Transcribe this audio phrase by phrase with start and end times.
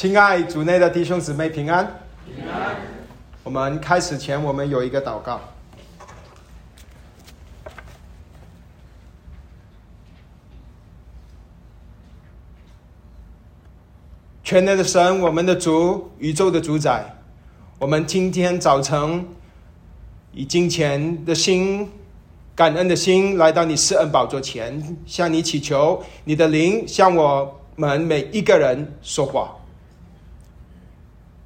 [0.00, 1.84] 亲爱主内的弟兄姊妹平安。
[2.24, 2.74] 平安。
[3.44, 5.38] 我们开始前，我们有一个祷告。
[14.42, 17.04] 全能的神，我们的主，宇宙的主宰，
[17.78, 19.28] 我们今天早晨
[20.32, 21.86] 以金钱的心、
[22.54, 29.54] 感恩的心来到你施恩宝座前，向你祈求，你的灵向我们每一个人说话。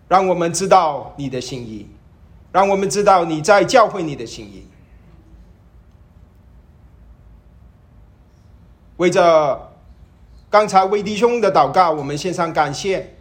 [0.08, 1.88] 让我们知道你的心意，
[2.52, 4.66] 让我们知道你在教会你的心意。
[8.96, 9.72] 为着
[10.48, 13.16] 刚才为弟兄的祷告，我们献上感谢。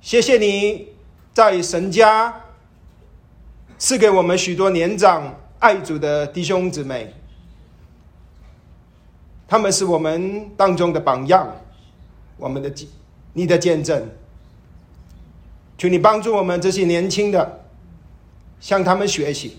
[0.00, 0.90] 谢谢你
[1.32, 2.42] 在神家
[3.78, 7.12] 赐给我们许多年长爱主的弟兄姊妹，
[9.48, 11.52] 他们是我们当中的榜样，
[12.36, 12.72] 我们的
[13.32, 14.08] 你的见证。
[15.78, 17.60] 求你帮助我们这些年轻的，
[18.58, 19.58] 向他们学习。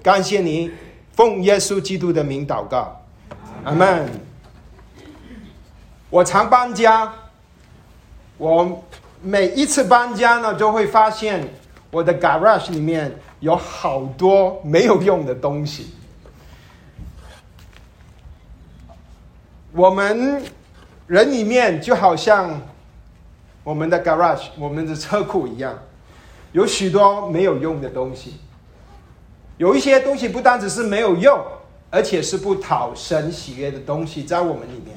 [0.00, 0.70] 感谢你，
[1.12, 3.02] 奉耶稣基督的名祷告，
[3.64, 4.08] 阿门。
[6.08, 7.12] 我常搬家，
[8.36, 8.84] 我
[9.20, 11.46] 每一次搬家呢，就会发现
[11.90, 15.94] 我的 garage 里面有好多没有用的东西。
[19.72, 20.44] 我们
[21.08, 22.62] 人里面就好像。
[23.68, 25.78] 我们的 garage，我们的车库一样，
[26.52, 28.36] 有许多没有用的东西。
[29.58, 31.38] 有一些东西不单只是没有用，
[31.90, 34.96] 而且是不讨神喜悦的东西在我们里面。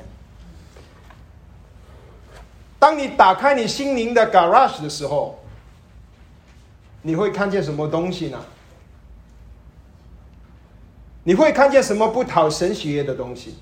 [2.79, 5.37] 当你打开你心灵的 garage 的时候，
[7.01, 8.39] 你会看见什么东西呢？
[11.25, 13.57] 你会看见什么不讨神喜悦的东西？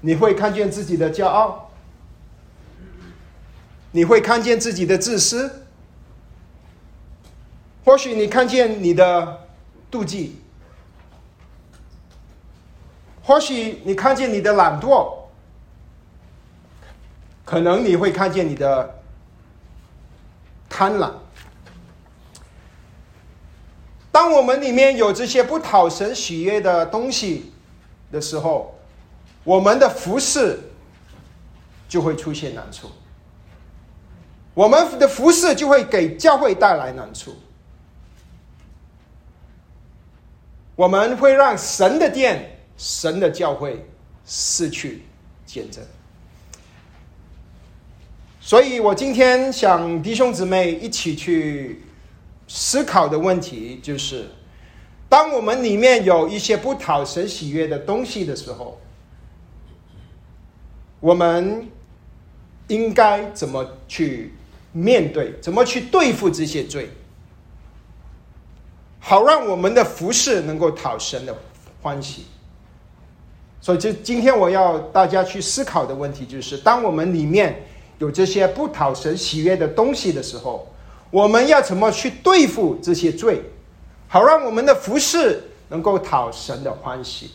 [0.00, 1.68] 你会看见自己的骄傲。
[3.92, 5.66] 你会看见自己的自私，
[7.84, 9.46] 或许你看见你的
[9.90, 10.40] 妒忌，
[13.22, 15.14] 或许你看见你的懒惰，
[17.44, 19.02] 可能你会看见你的
[20.70, 21.12] 贪婪。
[24.10, 27.52] 当我们里面有这些不讨神喜悦的东西
[28.10, 28.74] 的时候，
[29.44, 30.58] 我们的服饰
[31.88, 32.90] 就会出现难处。
[34.54, 37.34] 我们的服饰就会给教会带来难处，
[40.76, 43.86] 我们会让神的殿、神的教会
[44.26, 45.04] 失去
[45.46, 45.82] 见证。
[48.42, 51.82] 所以我今天想弟兄姊妹一起去
[52.46, 54.28] 思考的问题就是：
[55.08, 58.78] 当我们里面有一些不讨神喜悦的东西的时候，
[61.00, 61.66] 我们
[62.68, 64.34] 应该怎么去？
[64.72, 66.88] 面对怎么去对付这些罪，
[68.98, 71.36] 好让我们的服饰能够讨神的
[71.82, 72.24] 欢喜。
[73.60, 77.64] 所以，这今天我要大家去思考的问题就是：当我们里面
[77.98, 80.66] 有这些不讨神喜悦的东西的时候，
[81.10, 83.42] 我们要怎么去对付这些罪，
[84.08, 87.32] 好让我们的服饰能够讨神的欢喜。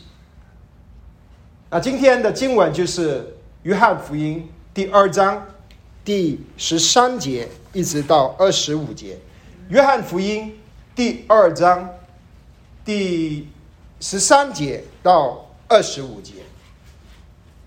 [1.70, 3.20] 那今天的经文就是
[3.62, 5.46] 《约翰福音》第二章。
[6.08, 9.12] 第十三节一直到二十五节，
[9.68, 10.46] 《约翰福音》
[10.96, 11.86] 第二章
[12.82, 13.46] 第
[14.00, 16.32] 十三节到二十五节，《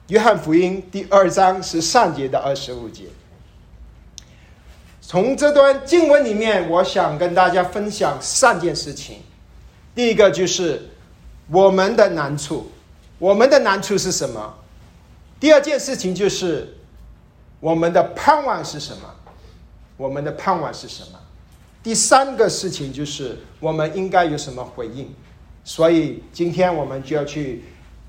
[0.07, 3.03] 约翰福音》第二章十三节到二十五节。
[5.01, 9.17] 从这段经文里面，我想跟大家分享三件事情。
[9.93, 10.89] 第一个就是
[11.51, 12.71] 我们的难处，
[13.19, 14.55] 我们的难处是什么？
[15.39, 16.77] 第二件事情就是。
[17.61, 19.09] 我们的盼望是什么？
[19.95, 21.19] 我们的盼望是什么？
[21.83, 25.13] 第三个事情就是我们应该有什么回应。
[25.63, 27.63] 所以今天我们就要去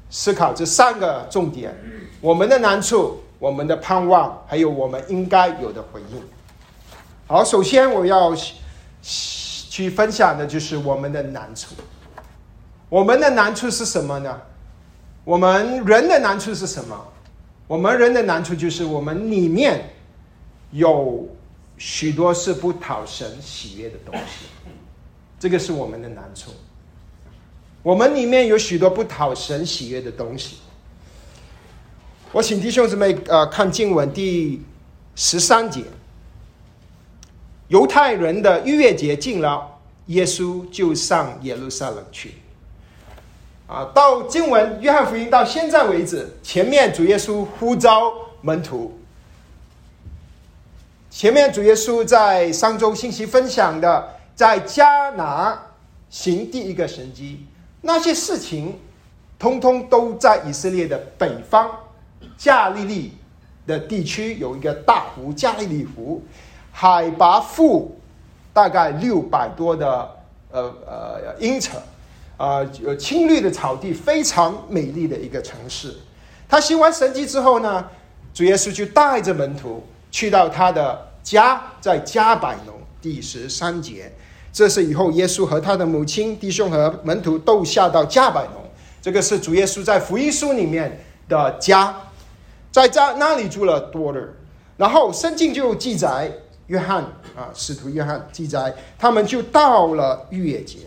[0.08, 1.74] 思考这三个重点：
[2.22, 6.22] 我们的难处、我们的盼望，还有我们应该有的回应。
[7.26, 8.34] 好，首先我要
[9.02, 11.74] 去分享的就是我们的难处。
[12.88, 14.40] 我们的难处是什么呢？
[15.24, 16.96] 我们人的难处是什么？
[17.72, 19.88] 我们人的难处就是我们里面
[20.72, 21.26] 有
[21.78, 24.44] 许多是不讨神喜悦的东西，
[25.40, 26.50] 这个是我们的难处。
[27.82, 30.58] 我们里面有许多不讨神喜悦的东西。
[32.30, 34.60] 我请弟兄姊妹呃看经文第
[35.14, 35.82] 十三节，
[37.68, 39.66] 犹太人的逾越节近了，
[40.08, 42.34] 耶稣就上耶路撒冷去。
[43.66, 48.12] 啊，到经文约翰福音到现在为止，前面主耶稣呼召
[48.42, 48.98] 门徒，
[51.10, 55.58] 前面主耶稣在上周信息分享的，在迦拿
[56.10, 57.46] 行第一个神迹，
[57.80, 58.78] 那些事情，
[59.38, 61.70] 通通都在以色列的北方
[62.36, 63.12] 加利利
[63.66, 66.22] 的地区有一个大湖加利利湖，
[66.72, 67.96] 海拔负
[68.52, 70.10] 大概六百多的
[70.50, 71.70] 呃呃英尺，
[72.36, 75.94] 啊有青绿的草地，非常美丽的一个城市。
[76.48, 77.84] 他行完神迹之后呢，
[78.34, 84.12] 主耶稣就带着门徒去到他的家，在加百农第十三节。
[84.52, 88.62] 这是以后耶稣和他的母亲、弟兄和门徒都下到加百农。
[89.00, 91.96] 这个是主耶稣在福音书里面的家，
[92.70, 94.36] 在家那里住了多日。
[94.76, 96.30] 然后圣经就记载，
[96.66, 97.02] 约翰
[97.34, 100.80] 啊，使徒约翰记载，他们就到了逾越节。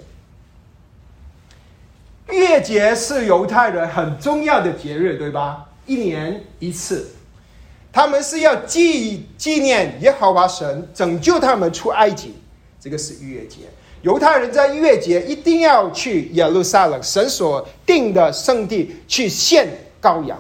[2.32, 5.66] 逾越节是犹太人很重要的节日，对吧？
[5.86, 7.08] 一年一次，
[7.94, 12.36] 他们是要纪纪念耶和华神拯救他们出埃及。
[12.80, 13.62] 这个是逾越节，
[14.02, 19.68] 犹太人在逾越节一定要去耶路撒冷神所定的圣地去献
[20.02, 20.40] 羔羊。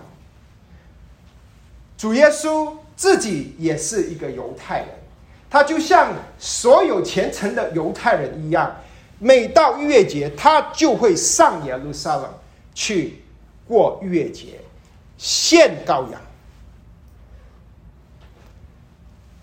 [1.97, 4.89] 主耶稣自己也是一个犹太人，
[5.49, 8.75] 他就像所有虔诚的犹太人一样。
[9.19, 12.29] 每到逾越节，他就会上耶路撒冷
[12.73, 13.23] 去
[13.67, 14.59] 过逾越节，
[15.17, 16.21] 献羔羊。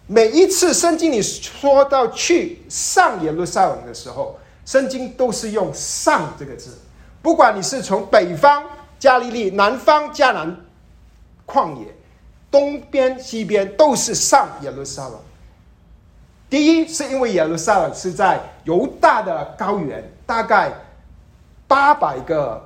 [0.06, 6.76] 每一次圣经里说到去上耶路撒冷的时候，圣经都是用“上”这个字。
[7.22, 8.64] 不管你是从北方
[8.98, 10.54] 加利利、南方迦南
[11.46, 11.86] 旷野、
[12.50, 15.18] 东边、西边，都是上耶路撒冷。
[16.52, 20.70] 第一，是因为耶路撒冷是在犹大的高原，大概
[21.66, 22.62] 八百个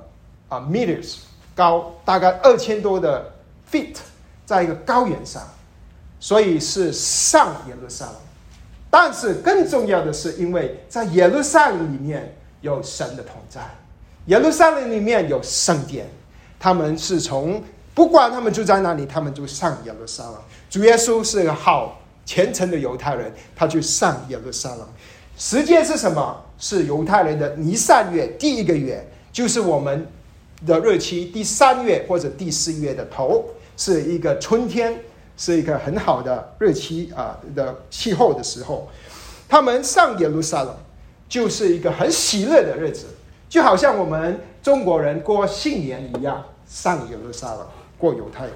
[0.49, 1.19] 啊 meters
[1.55, 3.31] 高，大概二千多的
[3.71, 3.95] feet，
[4.45, 5.41] 在一个高原上，
[6.19, 8.15] 所以是上耶路撒冷。
[8.89, 13.61] 但是更重要的是，因为在耶路撒冷里面有神的同在，
[14.25, 16.05] 耶路撒冷里面有圣殿，
[16.59, 17.63] 他们是从
[17.95, 20.35] 不管他们住在哪里，他们就上耶路撒冷。
[20.69, 21.97] 主耶稣是个好。
[22.27, 24.87] 虔诚的犹太人，他去上耶路撒冷，
[25.37, 26.43] 时间是什么？
[26.59, 30.05] 是犹太人的尼散月第一个月，就是我们
[30.65, 33.45] 的日期第三月或者第四月的头，
[33.77, 34.99] 是一个春天，
[35.37, 38.89] 是一个很好的日期啊的气候的时候，
[39.47, 40.75] 他们上耶路撒冷，
[41.29, 43.05] 就是一个很喜乐的日子，
[43.47, 47.65] 就好像我们中国人过新年一样，上耶路撒冷
[47.97, 48.47] 过犹太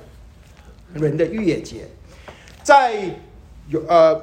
[0.94, 1.88] 人的逾越节，
[2.64, 3.16] 在。
[3.70, 4.22] 有呃，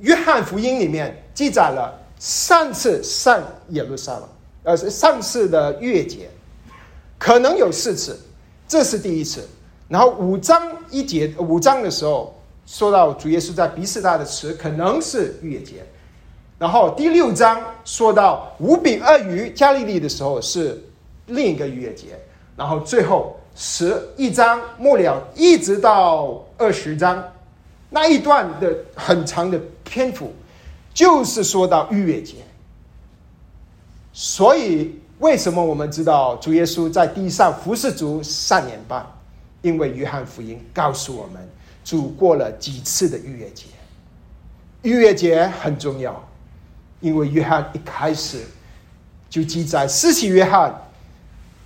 [0.00, 4.28] 约翰福音里面记载了上次上耶路撒冷，
[4.64, 6.28] 呃，上次的月节，
[7.18, 8.18] 可能有四次，
[8.66, 9.46] 这是第一次。
[9.88, 10.60] 然后五章
[10.90, 12.34] 一节五章的时候
[12.66, 15.86] 说到主耶稣在比斯大的词，可能是月节。
[16.58, 20.82] 然后第六章说到五饼二鱼加利利的时候是
[21.26, 22.18] 另一个月节。
[22.56, 27.22] 然后最后十一章末了一直到二十章。
[27.90, 30.34] 那一段的很长的篇幅，
[30.92, 32.36] 就是说到逾越节。
[34.12, 39.06] 所以，为什么我们知道主耶稣在地上服侍主三年半？
[39.62, 41.48] 因为约翰福音告诉我们，
[41.84, 43.66] 主过了几次的逾越节。
[44.82, 46.28] 逾越节很重要，
[47.00, 48.44] 因为约翰一开始
[49.28, 50.72] 就记载，四喜约翰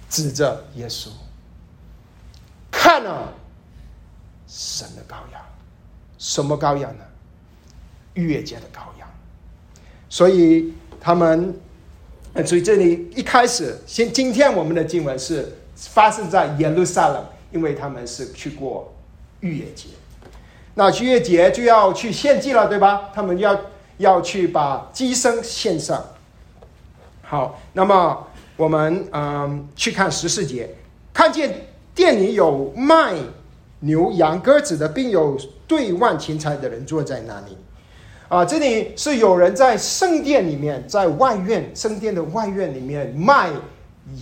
[0.08, 1.08] 指着耶稣，
[2.70, 3.32] 看了
[4.46, 5.40] 神的羔羊。
[6.20, 7.04] 什么羔羊呢？
[8.12, 9.08] 逾越节的羔羊。
[10.10, 11.54] 所以他们，
[12.44, 18.94] 所以这里一开始，先今天我们的经文是发生在耶路撒冷，因为他们是去过
[19.40, 19.86] 逾越节。
[20.74, 23.08] 那逾越节就要去献祭了，对吧？
[23.14, 23.58] 他们要
[23.96, 26.04] 要去把鸡牲献上。
[27.22, 30.68] 好，那么我们嗯去看十四节，
[31.14, 33.14] 看见店里有卖
[33.78, 35.38] 牛羊鸽子的，并有。
[35.70, 37.56] 兑万钱财的人坐在那里，
[38.26, 43.50] 啊，这里是有人在圣殿里面，在外院圣殿的外院里面卖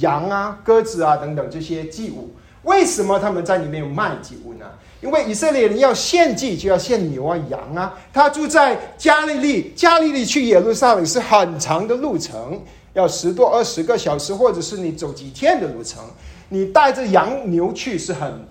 [0.00, 2.28] 羊啊、鸽子啊等等这些祭物。
[2.64, 4.66] 为什么他们在里面卖祭物呢？
[5.00, 7.98] 因为以色列人要献祭，就要献牛啊、羊啊。
[8.12, 12.60] 他住在加利利，加利利去耶路撒冷是很长的路程，
[12.92, 16.04] 要十多二十个小时，或者是你走几天的路程。
[16.50, 18.46] 你带着羊牛去是很。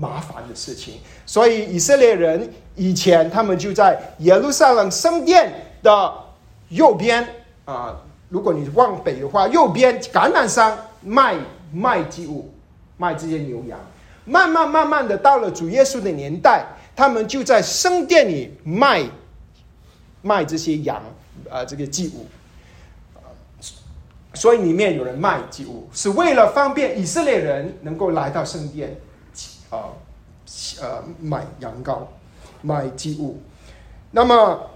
[0.00, 0.94] 麻烦的事情，
[1.26, 5.52] 所以以色列人以前他们就在耶路撒冷圣殿
[5.82, 6.12] 的
[6.70, 7.28] 右边
[7.66, 7.94] 啊，
[8.30, 11.36] 如果你往北的话，右边橄榄山卖
[11.70, 12.50] 卖祭物，
[12.96, 13.78] 卖这些牛羊。
[14.24, 16.64] 慢慢慢慢的，到了主耶稣的年代，
[16.96, 19.04] 他们就在圣殿里卖
[20.22, 21.02] 卖这些羊
[21.50, 22.26] 啊，这个祭物。
[24.32, 28.96] 所以里面有人卖祭物，是为了方便以色列人能够来到圣殿，
[29.70, 29.88] 啊，
[30.80, 32.00] 呃，买羊羔、
[32.60, 33.40] 买祭物。
[34.10, 34.70] 那么，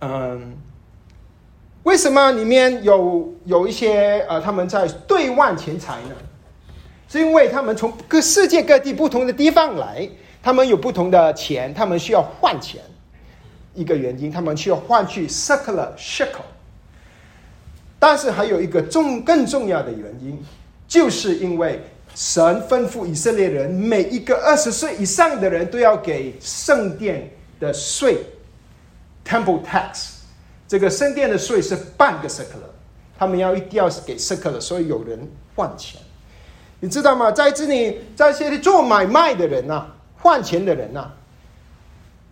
[0.00, 0.56] 嗯，
[1.82, 6.14] 为什么里面有有一些呃，他们在兑换钱财呢？
[7.08, 10.08] 是因为他们从各世界各地不同的地方来，
[10.42, 12.80] 他们有不同的钱，他们需要换钱。
[13.74, 16.40] 一个原因，他们需要换去 circular shekel。
[17.98, 20.42] 但是还有一个重更重要的原因，
[20.88, 21.80] 就是因为
[22.14, 28.18] 神吩咐以色列人，每一个二十岁以上的人都要给圣殿的税
[29.24, 30.10] （temple tax）。
[30.68, 32.60] 这个圣殿的税是半个 c i r c l
[33.18, 35.18] 他们要一定要给 c i r c l 所以有人
[35.54, 36.00] 换钱。
[36.80, 37.30] 你知道吗？
[37.30, 39.86] 在这里，在这里做买卖的人呐，
[40.18, 41.10] 换钱的人呐，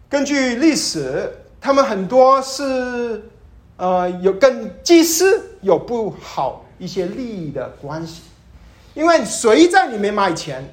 [0.08, 3.22] 根据历史，他们很多是。
[3.76, 8.20] 呃，有跟祭司有不好一些利益的关系，
[8.94, 10.72] 因为谁在里面卖钱，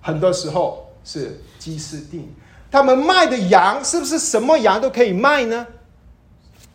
[0.00, 2.32] 很多时候是祭司定。
[2.70, 5.66] 他们卖的羊是不是什么羊都可以卖呢？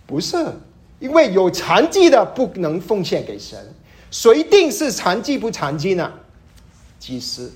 [0.05, 0.38] 不是，
[1.00, 3.58] 因为有残疾的不能奉献给神，
[4.12, 6.12] 谁定是残疾不残疾呢？
[7.00, 7.51] 祭司。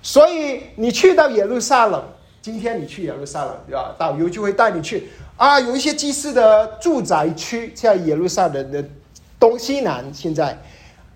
[0.00, 2.02] 所以你去到耶路撒冷，
[2.40, 3.94] 今天你去耶路撒冷，对吧？
[3.98, 5.08] 导游就会带你去。
[5.36, 8.84] 啊，有一些祭司的住宅区在耶路撒冷的
[9.38, 10.58] 东西南，现在，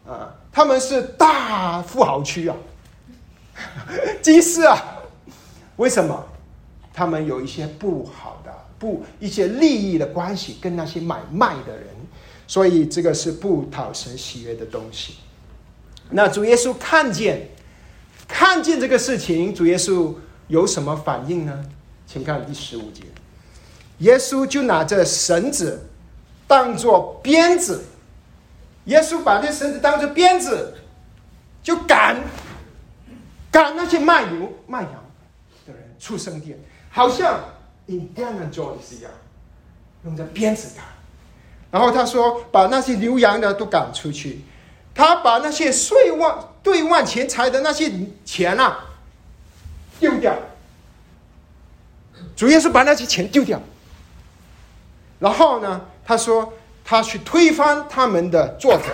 [0.07, 2.57] 啊，他们是大富豪区啊，
[4.23, 5.03] 祭司啊，
[5.77, 6.27] 为什么？
[6.95, 11.89] 他们有一些不好的不一些利益的关系，跟那些买卖的人，
[12.47, 15.17] 所以这个是不讨神喜悦的东西。
[16.09, 17.51] 那主耶稣看见
[18.27, 20.15] 看见这个事情，主耶稣
[20.49, 21.67] 有什么反应呢？
[22.07, 23.03] 请看第十五节。
[23.99, 25.87] 耶稣就拿着绳子
[26.47, 27.85] 当做鞭子，
[28.87, 30.75] 耶稣把这绳子当做鞭子，
[31.63, 32.21] 就赶
[33.51, 35.05] 赶那些卖牛卖羊
[35.67, 36.59] 的人出圣殿，
[36.91, 37.41] 好像
[37.87, 39.13] Indiana Jones 一样，
[40.05, 40.85] 用着鞭子赶。
[41.71, 44.43] 然后他说：“把那些牛羊的都赶出去，
[44.95, 47.93] 他把那些税万兑万钱财的那些
[48.25, 48.87] 钱啊
[49.99, 50.35] 丢掉。
[52.35, 53.61] 主要是把那些钱丢掉。”
[55.19, 55.81] 然后呢？
[56.05, 56.53] 他说
[56.89, 58.85] 他去推翻他们的作者，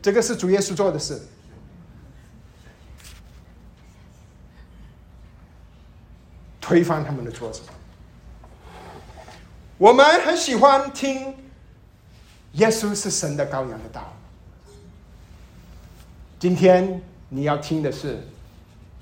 [0.00, 1.20] 这个是主耶稣做的事。
[6.60, 7.60] 推翻他们的作者。
[9.78, 11.34] 我们很喜欢听
[12.52, 14.12] 耶稣是神的羔羊的道。
[16.38, 18.24] 今天你要听的是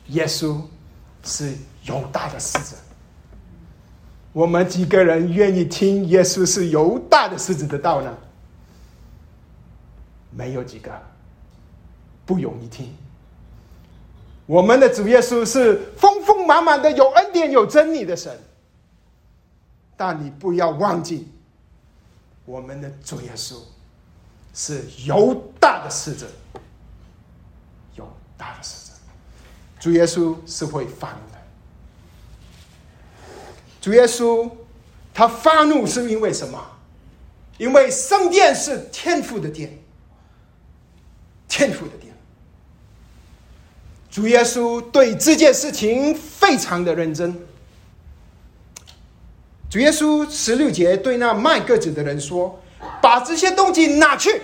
[0.06, 0.62] 耶稣
[1.22, 2.76] 是犹大的使者。
[4.34, 8.12] 我们几个人愿意听耶稣是犹大的狮子的道呢？
[10.32, 10.90] 没有几个，
[12.26, 12.92] 不容易听。
[14.44, 18.36] 我们的主耶稣是丰丰满满的有恩典有真理的神，
[19.96, 21.28] 但你不要忘记，
[22.44, 23.54] 我们的主耶稣
[24.52, 26.26] 是犹大的狮子，
[27.94, 28.04] 犹
[28.36, 28.92] 大的狮子，
[29.78, 31.16] 主耶稣是会反。
[33.84, 34.50] 主耶稣，
[35.12, 36.58] 他发怒是因为什么？
[37.58, 39.78] 因为圣殿是天父的殿，
[41.46, 42.10] 天父的殿。
[44.10, 47.38] 主耶稣对这件事情非常的认真。
[49.68, 52.58] 主耶稣十六节对那卖鸽子的人说
[53.02, 54.40] ：“把这些东西拿去，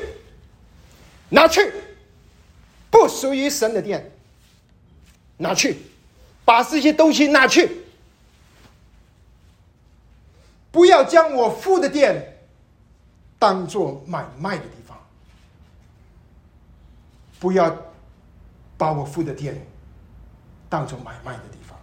[1.31, 1.73] 拿去，
[2.91, 4.13] 不属于神的殿，
[5.39, 5.79] 拿去，
[6.45, 7.79] 把这些东西拿去。”
[10.71, 12.39] 不要将我父的店
[13.39, 14.97] 当做买卖的地方，
[17.41, 17.75] 不要
[18.77, 19.67] 把我父的店
[20.69, 21.77] 当做买卖的地方。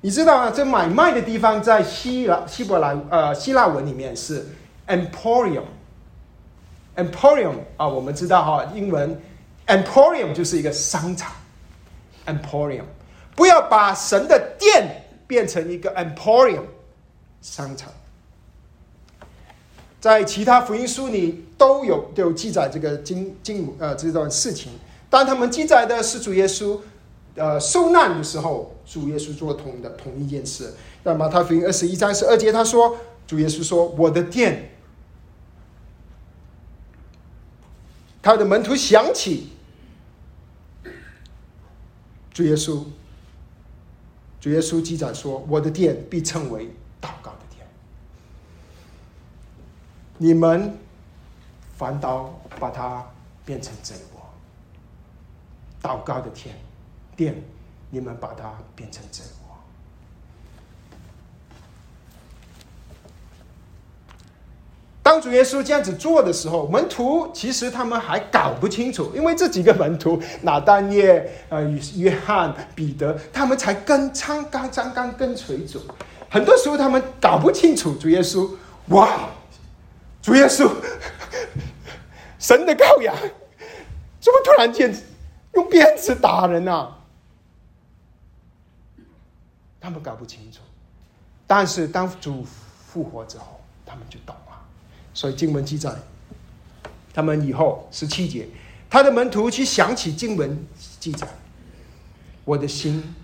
[0.00, 0.50] 你知道吗？
[0.50, 4.46] 这买卖的地方在希腊希伯来呃希腊文里面是
[4.86, 9.20] emporium，emporium 啊，我们知道哈，英文
[9.66, 11.32] emporium 就是一个商场
[12.26, 12.84] ，emporium。
[13.34, 16.64] 不要把神的店变成一个 emporium
[17.42, 17.92] 商场。
[20.00, 24.72] 在其他福音书里都有都有记载这个经经呃这段事情，
[25.10, 26.78] 但他们记载的是主耶稣
[27.34, 30.74] 呃受难的时候，主耶稣做同的同一件事。
[31.02, 34.70] 那马太福音二十一章十二节他说，主耶稣说：“我的殿。”
[38.22, 39.50] 他的门徒想起
[42.34, 42.82] 主耶稣，
[44.40, 46.66] 主耶稣记载说：“我的殿必称为
[47.00, 47.32] 祷告。”
[50.18, 50.76] 你们
[51.76, 53.04] 反倒把它
[53.44, 54.22] 变成贼窝。
[55.82, 56.54] 祷告的天
[57.14, 57.34] 殿，
[57.90, 59.46] 你们把它变成贼窝。
[65.02, 71.62] 当主耶稣这样子做的时候，门徒其实他们还搞不清楚，因为这几个门徒，拿丹耶、呃
[71.94, 75.80] 约翰、彼得，他们才跟刚刚刚刚跟随主，
[76.28, 78.50] 很多时候他们搞不清楚主耶稣，
[78.88, 79.28] 哇，
[80.26, 80.68] 主耶稣，
[82.36, 83.14] 神的羔羊，
[84.18, 84.92] 怎么突然间
[85.54, 86.96] 用鞭子打人呢？
[89.80, 90.58] 他们搞不清楚，
[91.46, 94.60] 但是当主复活之后，他们就懂了。
[95.14, 95.94] 所以经文记载，
[97.14, 98.48] 他们以后十七节，
[98.90, 100.58] 他的门徒去想起经文
[100.98, 101.28] 记载，
[102.44, 103.14] 我的心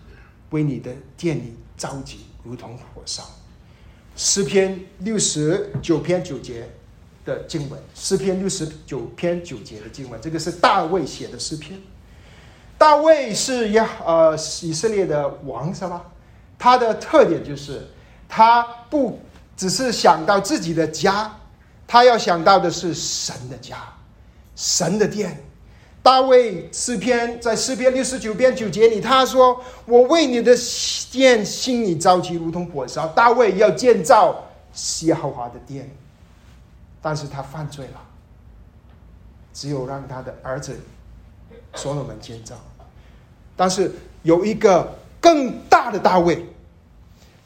[0.50, 3.28] 为你的殿里着急，如同火烧。
[4.14, 6.70] 诗篇六十九篇九节
[7.24, 11.78] 的经文，诗篇六十九篇九节的经文，这个是大卫写的诗篇。
[12.78, 16.04] 大卫是亚呃以色列的王是吧？
[16.58, 17.88] 他的特点就是
[18.28, 19.20] 他不
[19.56, 21.38] 只是想到自己的家。
[21.84, 23.76] 他要想到的是神的家，
[24.56, 25.44] 神的殿。
[26.02, 30.56] 大卫诗篇在诗篇六十九篇九节里，他说：“我为你的
[31.10, 34.42] 殿心里着急，如同火烧。”大卫要建造
[35.02, 35.94] 耶和华的殿，
[37.02, 38.00] 但是他犯罪了，
[39.52, 40.78] 只有让他的儿子
[41.74, 42.54] 所罗门建造。
[43.56, 43.92] 但是
[44.22, 46.46] 有一个更大的大卫，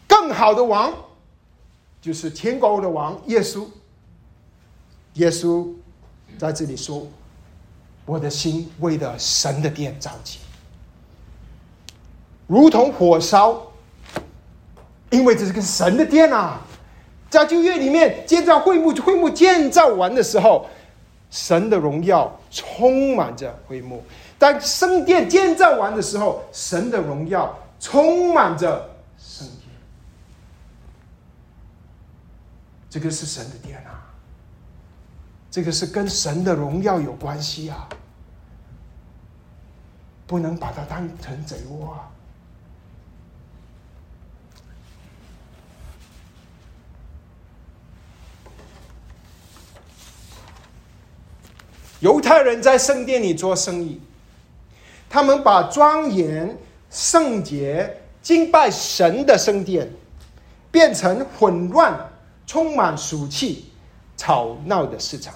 [0.06, 0.92] 更好的王，
[2.00, 3.66] 就是天国的王耶稣。
[5.14, 5.72] 耶稣
[6.38, 7.08] 在这里说
[8.04, 10.38] ：“我的心为了神的殿着急，
[12.46, 13.62] 如同火烧，
[15.09, 16.61] 因为这是个神的殿啊！
[17.37, 20.66] 在旧约里面建造会幕，会幕建造完的时候，
[21.31, 23.99] 神的荣耀充满着会幕；
[24.38, 29.68] 当圣殿建造完的时候，神的荣耀充满着圣殿。
[32.88, 34.09] 这个是神的殿啊！”
[35.53, 37.87] 这个是跟神的荣耀有关系啊，
[40.27, 42.09] 不能把它当成贼窝啊。
[52.07, 54.01] 犹太人在圣殿里做生意，
[55.11, 56.57] 他们把庄严、
[56.88, 59.90] 圣洁、敬拜神的圣殿，
[60.71, 61.99] 变成混乱、
[62.47, 63.73] 充满俗气、
[64.16, 65.35] 吵闹的市场。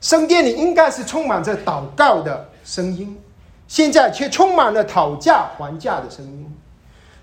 [0.00, 3.18] 圣殿里应该是充满着祷告的声音，
[3.66, 6.46] 现在却充满了讨价还价的声音。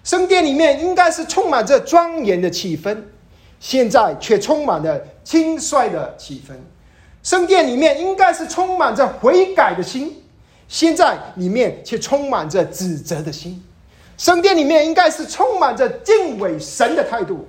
[0.04, 2.98] 圣殿里面应该是充满着庄严的气氛，
[3.58, 6.54] 现在却充满了轻率的气氛。
[7.28, 10.24] 圣殿里面应该是充满着悔改的心，
[10.70, 13.62] 现在里面却充满着指责的心。
[14.18, 17.46] 圣殿里面应该是充满着敬畏神的态度，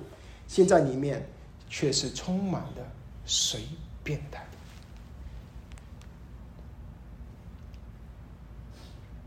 [0.49, 1.25] 现在里面
[1.69, 2.85] 却是充满了
[3.25, 3.61] 随
[4.03, 4.37] 便的。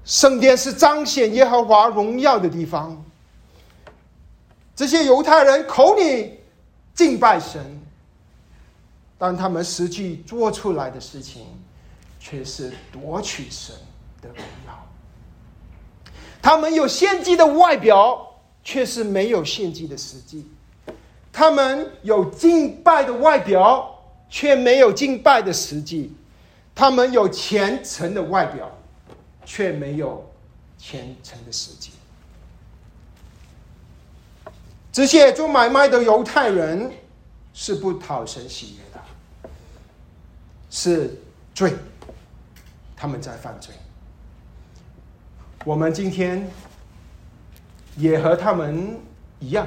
[0.05, 3.03] 圣殿是彰显耶和华荣耀的地方。
[4.77, 6.41] 这些犹太人口里
[6.95, 7.81] 敬拜神，
[9.25, 11.47] 但他们实际做出来的事情
[12.19, 13.73] 却是夺取神
[14.21, 14.85] 的荣耀。
[16.43, 20.43] 他们有献祭的外表，却是没有献祭的实际；
[21.33, 23.97] 他们有敬拜的外表，
[24.29, 26.11] 却没有敬拜的实际；
[26.75, 28.69] 他们有虔诚的外表。
[29.45, 30.25] 却没有
[30.79, 31.91] 虔诚的实际。
[34.93, 36.91] 这些做买卖的犹太人
[37.53, 38.92] 是不讨神喜悦，
[40.75, 41.15] 是
[41.55, 41.75] 罪，
[42.97, 43.75] 他们在犯罪。
[45.67, 46.51] 我们今天
[47.95, 48.99] 也和他们
[49.39, 49.67] 一样，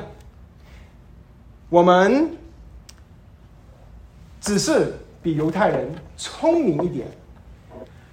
[1.70, 2.36] 我们
[4.42, 7.08] 只是比犹太人聪明一点。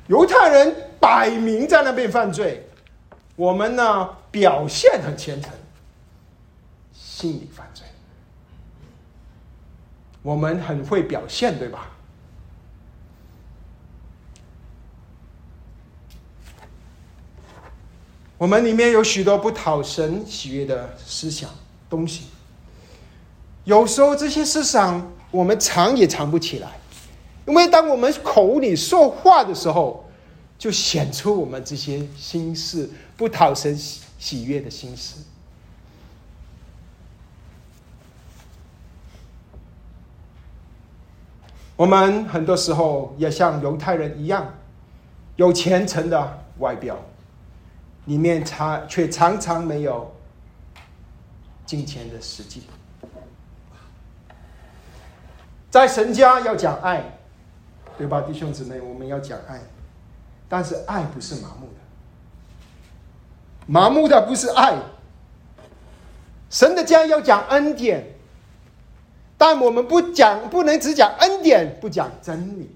[0.09, 2.63] 犹太人摆明在那边犯罪，
[3.37, 5.51] 我们呢表现很虔诚，
[6.93, 7.87] 心里犯罪。
[10.21, 11.91] 我们很会表现，对吧？
[18.43, 21.49] 我们里面有许多不讨神喜悦的思想
[21.89, 22.25] 东西，
[23.63, 26.73] 有时候这些思想我们藏也藏不起来。
[27.47, 30.11] 因为当我们口里说话的时候，
[30.59, 35.19] 就显出我们这些心事不讨神喜喜悦的心事。
[41.77, 44.53] 我们很多时候也像犹太人一样，
[45.37, 46.99] 有虔诚的外表，
[48.05, 50.12] 里面常却常常没有
[51.65, 52.65] 金钱的实际。
[55.71, 57.19] 在神家要讲爱，
[57.97, 58.81] 对吧，弟兄姊妹？
[58.81, 59.61] 我们要讲爱，
[60.49, 61.81] 但是爱不是麻木的，
[63.67, 64.77] 麻木的不是爱。
[66.51, 68.07] 神的家要讲恩典。
[69.38, 72.71] 但我们不讲，不能只讲恩典，不讲真理。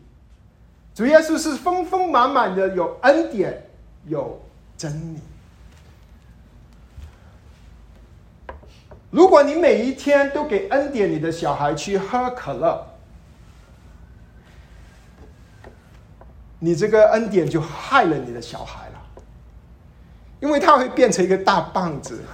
[0.97, 3.63] 主耶稣是丰丰满满的，有恩典，
[4.07, 4.41] 有
[4.77, 5.21] 真理。
[9.11, 12.87] 如果你每一天都给恩典你的小孩去喝可乐，
[16.59, 19.03] 你这个恩典就害了你的小孩了，
[20.41, 22.25] 因为他会变成一个大棒子。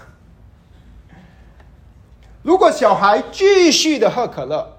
[2.43, 4.79] 如果小孩继续的喝可乐，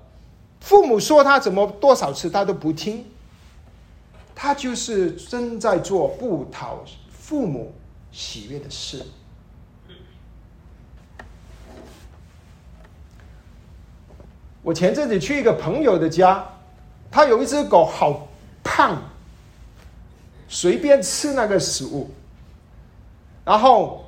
[0.60, 3.06] 父母说他怎么多少次他都不听，
[4.36, 6.84] 他就是正在做不讨
[7.24, 7.74] 父母
[8.12, 9.02] 喜悦的事。
[14.62, 16.46] 我前阵子去一个朋友的家，
[17.10, 18.28] 他有一只狗好
[18.62, 19.02] 胖，
[20.50, 22.12] 随便吃那个食物，
[23.46, 24.06] 然后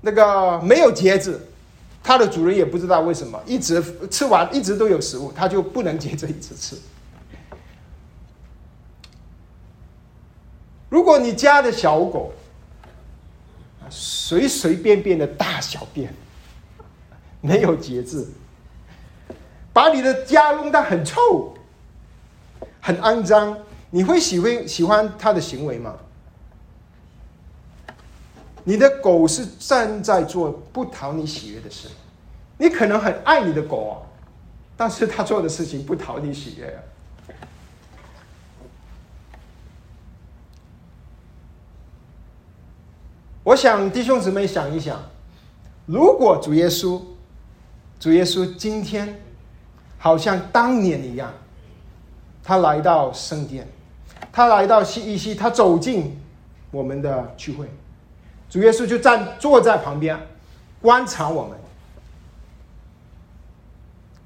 [0.00, 1.40] 那个没有节制。
[2.02, 6.76] 它的主人也不知道为什么，一直吃完，一直都有食物，它就不能接着一直吃。
[10.92, 12.30] 如果你家的小狗
[13.88, 16.14] 随随便便的大小便，
[17.40, 18.28] 没有节制，
[19.72, 21.54] 把你的家弄得很臭、
[22.78, 23.56] 很肮脏，
[23.88, 25.96] 你会喜欢喜欢它的行为吗？
[28.62, 31.88] 你的狗是正在做不讨你喜悦的事，
[32.58, 33.96] 你可能很爱你的狗啊，
[34.76, 36.78] 但是他做的事情不讨你喜悦。
[43.44, 45.00] 我想弟兄姊妹想一想，
[45.86, 47.00] 如果主耶稣，
[47.98, 49.20] 主耶稣今天
[49.98, 51.32] 好像当年一样，
[52.44, 53.66] 他来到圣殿，
[54.30, 56.16] 他来到西一西，他走进
[56.70, 57.68] 我们的聚会。
[58.48, 60.16] 主耶稣就站坐在旁边，
[60.80, 61.58] 观察我们，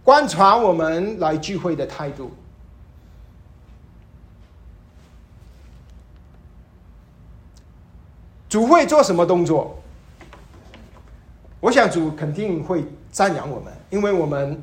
[0.04, 2.30] 观察我们来聚会的态度。
[8.48, 9.82] 主会做什么动作？
[11.60, 14.62] 我想主肯定会赞扬我们，因为我们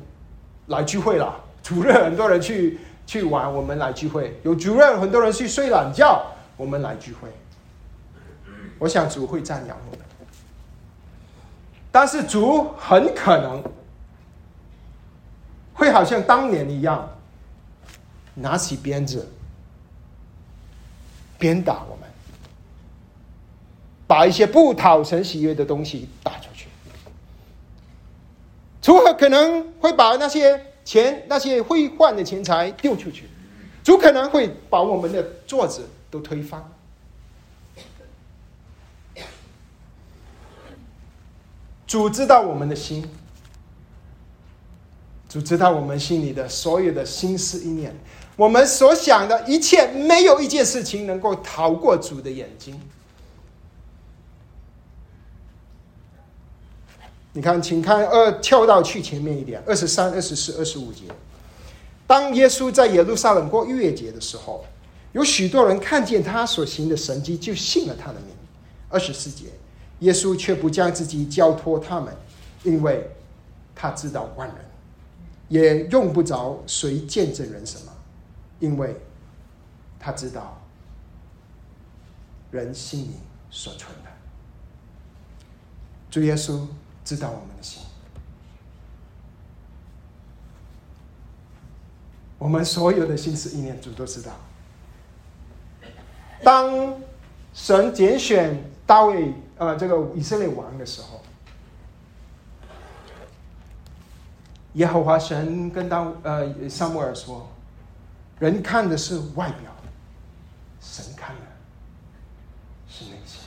[0.68, 1.34] 来聚会了。
[1.62, 6.24] 主任很多人去去玩，我们来聚会；有主任很多人去睡懒觉，
[6.56, 7.28] 我们来聚会。
[8.78, 10.04] 我想主会赞扬我们，
[11.90, 13.62] 但是主很可能
[15.74, 17.08] 会好像当年一样，
[18.34, 19.30] 拿起鞭子
[21.38, 22.08] 鞭打我们，
[24.14, 26.68] 把一些不讨神喜悦的东西打出去。
[28.80, 33.28] 主很可能会把那些钱、那些会换的钱财丢出去，
[33.82, 36.62] 主可能会把我们的桌子都推翻。
[41.84, 43.04] 主知道我们的心，
[45.28, 47.92] 主知道我们心里的所有的心思意念，
[48.36, 52.80] 我们所想的一切，没有一件事情能够逃过主的眼睛。
[57.34, 61.02] 你看，请看二跳到去前面一点，二十三、二十四、二十五节。
[62.06, 64.64] 当耶稣在耶路撒冷过逾越节的时候，
[65.12, 68.28] 有许多人看见他所行的神迹，就信了他的名。
[68.88, 69.46] 二十四节。
[70.00, 72.14] 耶稣却不将自己交托他们，
[72.62, 73.08] 因为
[73.74, 74.56] 他知道万人，
[75.48, 77.92] 也用不着谁见证人什么，
[78.58, 78.94] 因为
[79.98, 80.60] 他知道
[82.50, 83.12] 人心里
[83.50, 84.10] 所存的。
[86.10, 86.60] 主耶稣
[87.04, 87.82] 知道我们的心，
[92.38, 94.32] 我们所有的心思意念，主都知道。
[96.42, 96.94] 当
[97.52, 99.34] 神拣选大卫。
[99.56, 101.22] 呃，这个以色列王的时候，
[104.72, 107.48] 耶和华神跟当呃萨母尔说
[108.40, 109.70] ：“人看的是外表，
[110.80, 111.42] 神看的
[112.88, 113.42] 是内心。”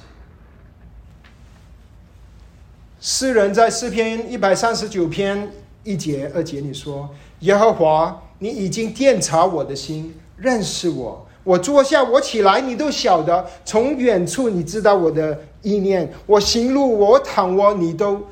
[3.19, 5.51] 诗人在诗篇一百三十九篇
[5.83, 7.09] 一节二节里说
[7.41, 16.13] ：“耶和华，你已经鉴察我的心，认识我。”我坐下，我起来，你都晓得；从远处你知道我的意念。
[16.27, 18.23] 我行路，我躺卧，你都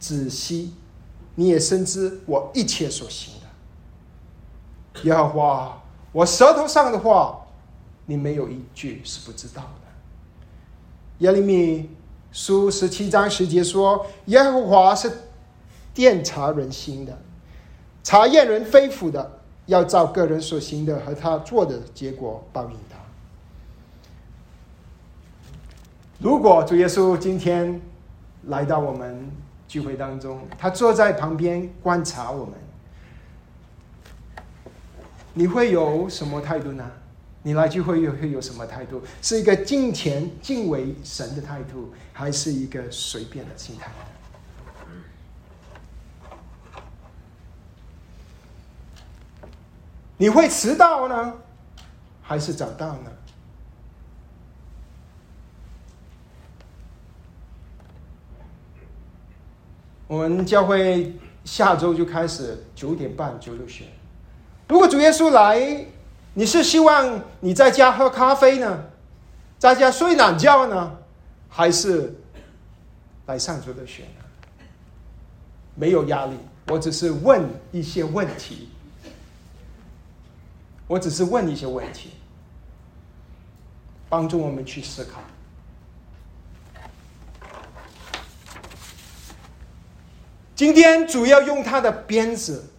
[0.00, 0.72] 仔细，
[1.34, 3.34] 你也深知我一切所行
[4.94, 5.00] 的。
[5.02, 7.38] 耶和华，我舌头上的话，
[8.06, 9.88] 你没有一句是不知道的。
[11.18, 11.90] 耶利米
[12.32, 15.10] 书十七章十节说：“耶和华是
[15.94, 17.16] 调查人心的，
[18.02, 22.98] 查验人肺腑的。”要照个人所行的和他做的结果报应他。
[26.18, 27.80] 如果主耶稣今天
[28.48, 29.30] 来到我们
[29.68, 32.54] 聚会当中，他坐在旁边观察我们，
[35.32, 36.90] 你会有什么态度呢？
[37.44, 39.02] 你来聚会又会有什么态度？
[39.20, 43.90] 是一个敬虔敬畏神的态度，还是一个随便的心态？
[50.16, 51.34] 你会迟到呢，
[52.22, 53.10] 还是早到呢？
[60.06, 63.86] 我们教会下周就开始九点半九六学。
[64.68, 65.86] 如果主耶稣来，
[66.34, 68.84] 你是希望你在家喝咖啡呢，
[69.58, 70.98] 在家睡懒觉呢，
[71.48, 72.14] 还是
[73.26, 74.66] 来上主的学呢？
[75.74, 76.36] 没有压力，
[76.68, 78.68] 我只是问一些问题。
[80.88, 82.10] 我只是问一些问题，
[84.10, 85.22] 帮助我们去思考。
[90.54, 92.71] 今天主要用他的鞭子，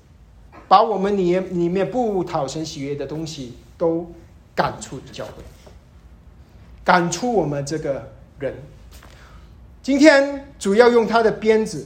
[0.73, 4.11] 把我们里里面不讨神喜悦的东西都
[4.55, 5.33] 赶出教会，
[6.83, 8.55] 赶出我们这个人。
[9.83, 11.85] 今天主要用他的鞭子，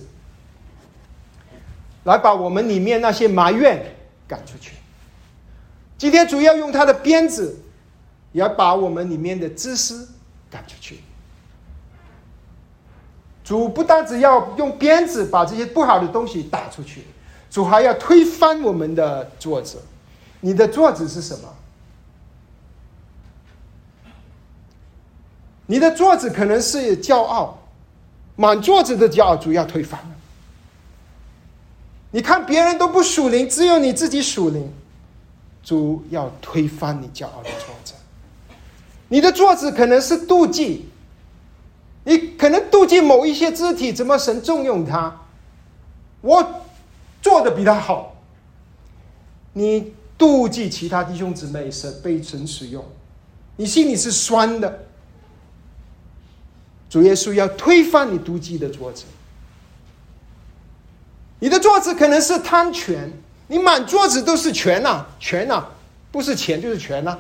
[2.06, 3.94] 来把我们里面那些埋怨
[4.26, 4.76] 赶出去。
[5.98, 7.60] 今天主要用他的鞭子，
[8.32, 10.08] 也要把我们里面的知识
[10.50, 11.02] 赶出去。
[13.44, 17.02] 主不单只要用鞭子把这些不好的东西打出去，
[17.58, 19.82] 主还要推翻我们的桌子。
[20.42, 21.50] 你的桌子是什么？
[25.66, 27.58] 你的桌子可能是骄傲，
[28.36, 30.16] 满桌子的骄傲，主要推翻了。
[32.12, 34.72] 你看别人都不属灵，只有你自己属灵。
[35.64, 37.96] 主要推翻你骄傲的桌子，
[39.08, 40.88] 你的桌子可能是妒忌，
[42.04, 45.22] 你可能妒忌某一些肢体，怎么神重用他？
[46.22, 46.62] 我
[47.22, 48.16] 做的比他好，
[49.54, 52.84] 你妒忌其他弟兄姊妹是被神使用，
[53.56, 54.86] 你心里是酸的。
[56.90, 59.04] 主耶稣要推翻你妒忌的桌子，
[61.40, 63.12] 你的桌子可能是贪权。
[63.50, 65.66] 你满桌子都是权呐，权呐，
[66.12, 67.18] 不是钱就是权呐。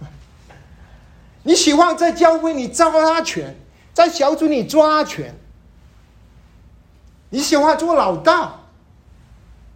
[1.44, 3.54] 你喜欢在教会里抓权，
[3.92, 5.34] 在小组里抓权。
[7.30, 8.57] 你喜欢做老大，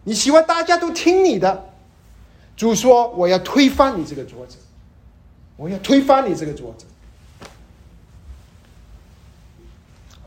[0.05, 1.71] 你喜欢大家都听你的。
[2.57, 4.57] 主说：“我要推翻你这个桌子，
[5.57, 6.87] 我要推翻你这个桌子。”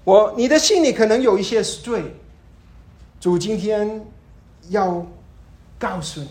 [0.03, 2.15] 我你的心里可能有一些罪，
[3.19, 4.05] 主今天
[4.69, 5.05] 要。
[5.77, 6.29] 告诉你，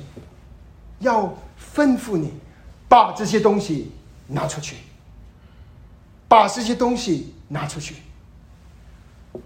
[1.00, 1.36] 要
[1.76, 2.32] 吩咐你
[2.88, 3.92] 把这些东西
[4.26, 4.76] 拿出去，
[6.26, 7.96] 把这些东西拿出去。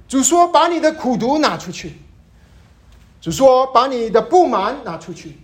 [0.07, 1.99] 主说：“把你的苦毒拿出去。”
[3.21, 5.39] 主说：“把你的不满拿出去。”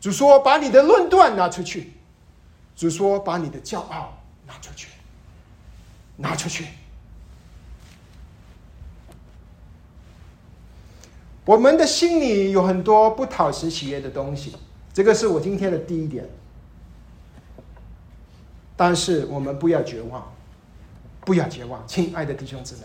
[0.00, 1.92] 主说：“把你的论断拿出去。”
[2.76, 4.88] 主说：“把你的骄傲拿出去，
[6.16, 6.66] 拿出去。”
[11.44, 14.54] 我们的心里有很多不讨神喜悦的东西，
[14.92, 16.28] 这个是我今天的第一点。
[18.76, 20.30] 但是我们不要绝望，
[21.22, 22.82] 不要绝望，亲爱的弟兄姊妹，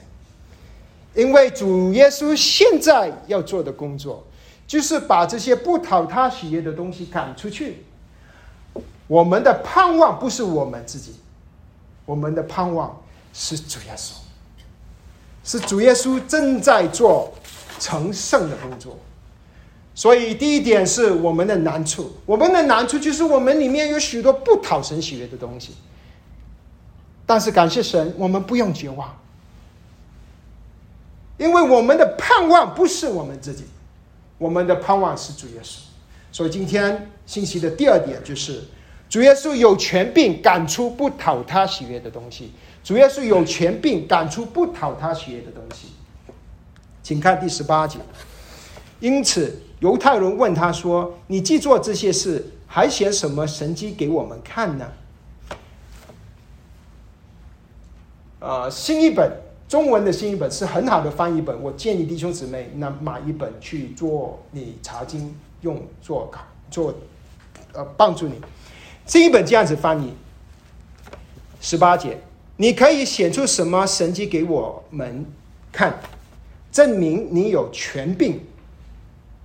[1.15, 4.25] 因为主耶稣现在要做的工作，
[4.67, 7.83] 就是把这些不讨他喜悦的东西赶出去。
[9.07, 11.15] 我们的盼望不是我们自己，
[12.05, 13.01] 我们的盼望
[13.33, 14.13] 是主耶稣，
[15.43, 17.33] 是主耶稣正在做。
[17.79, 18.97] 成圣的工作，
[19.93, 22.13] 所以第一点是我们的难处。
[22.25, 25.73] 我们的难处就是我们里面有许多不讨神喜悦的东西。
[27.25, 29.13] 但是感谢神，我们不用绝望，
[31.37, 33.65] 因为我们的盼望不是我们自己，
[34.37, 35.79] 我们的盼望是主耶稣。
[36.31, 38.63] 所以今天信息的第二点就是，
[39.09, 42.51] 主耶稣有权柄赶出不讨他喜悦的东西。
[42.83, 45.87] 主耶稣有权柄赶出不讨他喜悦的东西，
[47.01, 47.99] 请看第十八节。
[48.99, 54.91] 因此，犹太人问他说：“你既做这些事，还显什么神迹给我们看呢？”
[58.39, 59.31] 啊，新一本。
[59.67, 66.31] 中文的新译本是很好的翻译本，我建议弟兄姊妹那买一本去做你查经用做
[66.69, 66.93] 做
[67.73, 68.39] 呃帮助你。
[69.05, 70.13] 新译本这样子翻译，
[71.59, 72.19] 十八节，
[72.57, 75.25] 你可以显出什么神迹给我们
[75.71, 75.99] 看，
[76.71, 78.39] 证明你有权柄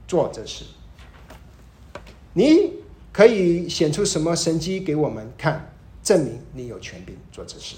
[0.07, 0.64] 做这事。
[2.35, 2.74] 你
[3.12, 7.76] 可以显出什么神迹给我们看，证明你有权柄做这事。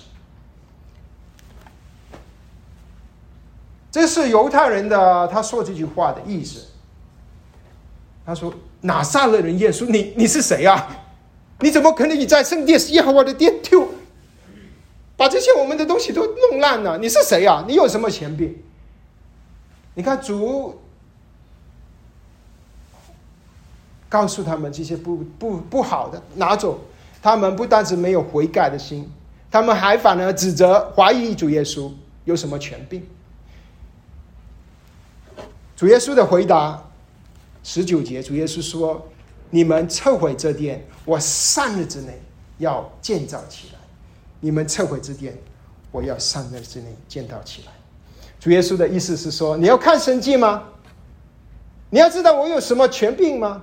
[3.90, 6.66] 这是犹太人的他说这句话的意思。
[8.24, 10.96] 他说：“哪撒勒人耶稣，你你是谁啊？”
[11.62, 13.86] 你怎么可能你在圣殿耶和华的殿丢，
[15.14, 16.96] 把这些我们的东西都弄烂了？
[16.96, 17.64] 你是谁啊？
[17.68, 18.56] 你有什么权柄？
[19.94, 20.80] 你看主
[24.08, 26.80] 告诉他们这些不不不好的拿走，
[27.20, 29.10] 他们不单是没有悔改的心，
[29.50, 31.90] 他们还反而指责怀疑主耶稣
[32.24, 33.04] 有什么权柄。
[35.80, 36.78] 主耶稣的回答，
[37.62, 39.02] 十九节，主耶稣说。
[39.48, 42.20] 你们撤毁这殿，我三日之内
[42.58, 43.78] 要建造起来。
[44.40, 45.34] 你们撤毁这殿，
[45.90, 47.72] 我要三日之内建造起来。
[48.38, 50.64] 主耶稣的意思是说，你要看神迹吗？
[51.88, 53.62] 你要知道我有什么权柄吗？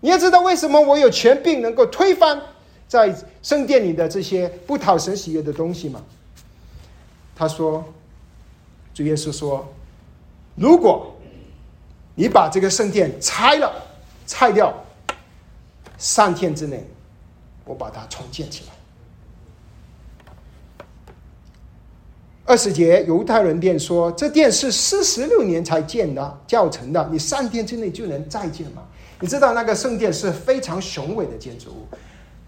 [0.00, 2.42] 你要知道为什么我有权柄能够推翻
[2.88, 6.02] 在圣殿里的这些不讨神喜悦的东西吗？
[7.36, 7.84] 他说，
[8.92, 9.72] 主耶稣说，
[10.56, 11.11] 如果
[12.14, 13.72] 你把这个圣殿拆了，
[14.26, 14.72] 拆掉。
[15.98, 16.84] 三天之内，
[17.64, 18.72] 我把它重建起来。
[22.44, 28.82] 二十节，犹太人便说：“这殿是四十六年才建的，教成的，你三天之内就能再建吗？”
[29.20, 31.86] 你知道那个圣殿是非常雄伟的建筑物，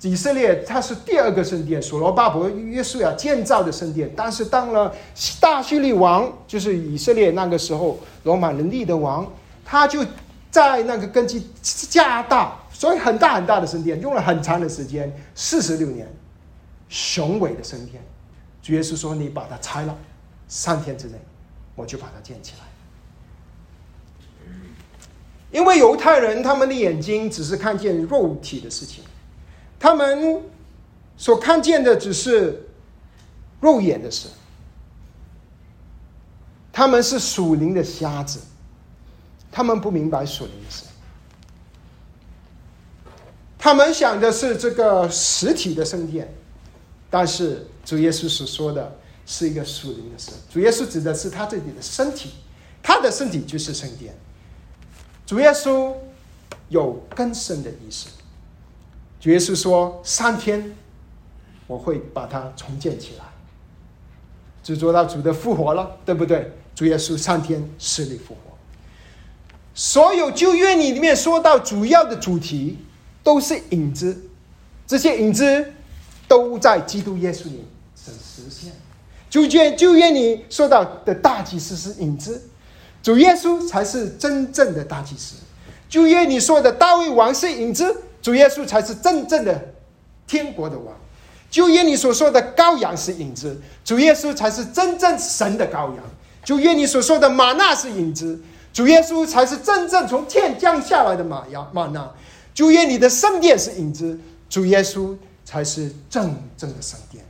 [0.03, 4.11] 以色列它是第二个圣殿，所罗巴伯、约书亚建造的圣殿。
[4.17, 4.93] 但是当了
[5.41, 9.25] 大叙利王，就是以色列那个时候罗马人立的王，
[9.65, 10.05] 他就
[10.51, 12.61] 在那个根基加大。
[12.73, 16.13] 所以很大很大的升天用了很长的时间，四十六年，
[16.89, 18.03] 雄伟的升天，
[18.61, 19.97] 主耶稣说：“你把它拆了，
[20.49, 21.15] 三天之内，
[21.77, 22.67] 我就把它建起来。”
[25.53, 29.05] 因为犹太人他们的眼睛只是看见肉体的事情，
[29.79, 30.43] 他们
[31.17, 32.69] 所看见的只是
[33.61, 34.27] 肉眼的事，
[36.73, 38.41] 他们是属灵的瞎子，
[39.55, 40.83] 他们不明白属灵的事。
[43.57, 46.35] 他们想的是这个实体的圣殿，
[47.09, 50.33] 但是主耶稣所说的是一个属灵的事。
[50.51, 52.31] 主耶稣指的是他自己的身体，
[52.83, 54.13] 他的身体就是圣殿。
[55.25, 55.95] 主耶稣
[56.69, 58.09] 有更深的意思。
[59.21, 60.75] 主耶稣说：“三天，
[61.69, 63.25] 我会把它重建起来。”
[64.65, 66.51] 就做到主的复活了，对不对？
[66.75, 68.54] 主耶稣三天死里复活。
[69.75, 72.79] 所有旧约里面说到主要的主题。
[73.25, 74.15] 都是影子，
[74.87, 75.73] 这些影子
[76.29, 77.65] 都在基督耶稣里
[77.97, 78.71] 实实现。
[79.31, 82.51] 就愿就愿你说到的大祭司是影子，
[83.03, 85.37] 主耶稣才是真正的大祭司。
[85.89, 89.73] 就愿你说的大卫王是影子，主耶稣才是真正的
[90.27, 90.95] 天国的王。
[91.51, 96.05] 就愿你所说的羔羊是影子，主耶稣才是真正神的羔羊。
[96.45, 98.39] 就愿你所说的玛纳是影子，
[98.75, 102.13] 主耶稣才是真正从天降下来的玛雅玛纳。
[102.53, 104.19] 就愿你的圣殿是影子，
[104.51, 107.25] 主耶稣才是真正的圣殿。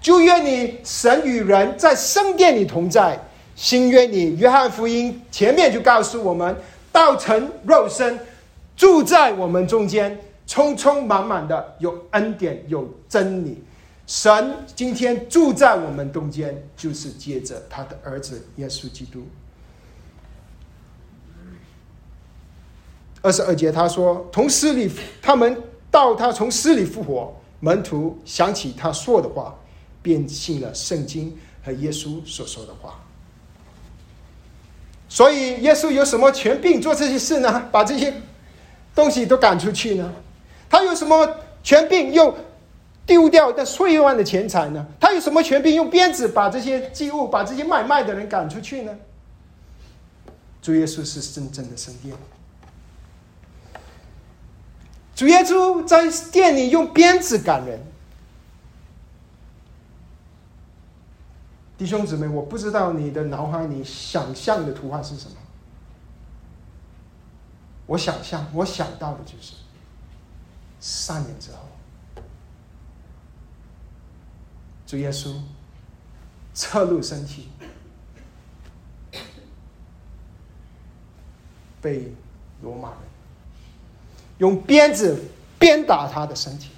[0.00, 3.18] 就愿你神与人在圣殿里同在。
[3.56, 6.54] 新约你约翰福音前面就告诉我们，
[6.92, 8.16] 道成肉身，
[8.76, 13.60] 住在我们中间，充充满满的有恩典有真理。
[14.06, 19.26] 神今天住在我们中间，就是接着他的儿子耶稣基督。
[23.20, 24.90] 二十二节，他说：“从死里，
[25.20, 25.60] 他们
[25.90, 29.58] 到他从死里复活，门徒想起他说的话，
[30.00, 33.00] 便信了圣经和耶稣所说的话。
[35.08, 37.68] 所以，耶稣有什么权柄做这些事呢？
[37.72, 38.14] 把这些
[38.94, 40.12] 东西都赶出去呢？
[40.70, 41.28] 他有什么
[41.64, 42.36] 权柄又
[43.04, 44.86] 丢掉那碎万的钱财呢？
[45.00, 48.94] 他有什么权柄用鞭子把这些祭物、把这些买卖的人赶出去呢？
[50.62, 52.14] 主耶稣是真正的圣殿。”
[55.18, 57.84] 主耶稣在店里用鞭子赶人，
[61.76, 65.36] 弟兄姊妹，我不知道你的脑海里想象的图画是什么。
[67.86, 69.54] 我想象，我想到的就是
[70.78, 72.22] 三年之后，
[74.86, 75.34] 主耶稣
[76.54, 77.48] 侧入身体，
[81.82, 82.14] 被
[82.62, 82.98] 罗马人
[84.38, 85.20] 用鞭子
[85.58, 86.70] 鞭打他的身体。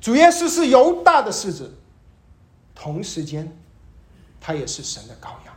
[0.00, 1.72] 主耶稣是犹大的狮子，
[2.74, 3.56] 同时间，
[4.40, 5.54] 他也是神的羔羊。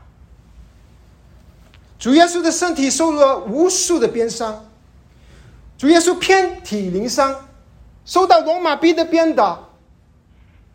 [1.98, 4.70] 主耶稣的身体受了无数的鞭伤，
[5.80, 7.50] 主耶稣遍体鳞伤，
[8.06, 9.60] 受到罗马兵的鞭打，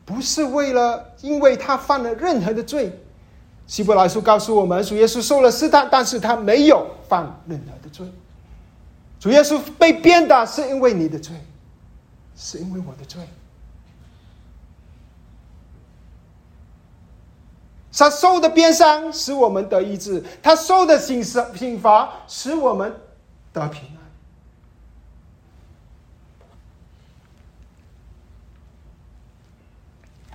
[0.05, 3.01] 不是为了因为他犯了任何的罪。
[3.71, 8.05] 希伯来书告诉我们，主耶稣受了试探，但是他没有犯任何的罪。
[9.21, 11.37] 主耶稣被鞭打是因为你的罪，
[12.37, 13.23] 是因为我的罪。
[17.93, 22.93] 他受的鞭伤使我们得医治，他受的刑刑罚使我们
[23.53, 24.01] 得平安。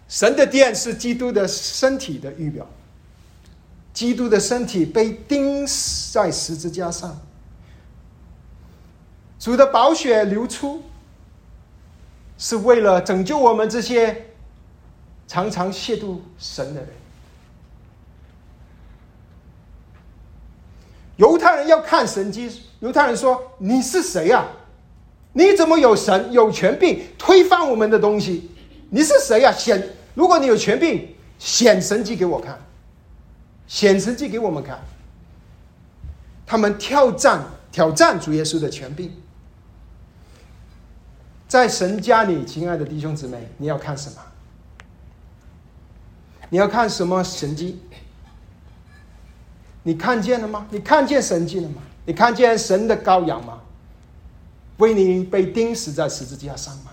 [0.08, 2.66] 神的殿是基督的身体的预表，
[3.96, 5.66] 基督的身体被钉
[6.12, 7.18] 在十字架上，
[9.40, 10.84] 主的宝血流出，
[12.38, 14.28] 是为了拯救我们这些
[15.28, 16.90] 常常亵渎神的人。
[21.16, 24.46] 犹太人要看神迹，犹太人说：“你是谁呀？
[25.32, 28.52] 你怎么有神有权柄推翻我们的东西？
[28.90, 29.54] 你是谁呀？
[29.54, 29.82] 显，
[30.14, 32.60] 如果你有权柄，显神迹给我看，
[33.68, 34.80] 显神迹给我们看。”
[36.48, 39.12] 他们挑战挑战主耶稣的权柄，
[41.48, 44.18] 在神家里，亲爱的弟兄姊妹，你要看什么？
[46.50, 47.82] 你要看什么神迹？
[49.82, 50.68] 你看见了吗？
[50.70, 51.82] 你看见神迹了吗？
[52.06, 53.60] 你看见神的羔羊吗？
[54.78, 56.92] 为你被钉死在十字架上吗？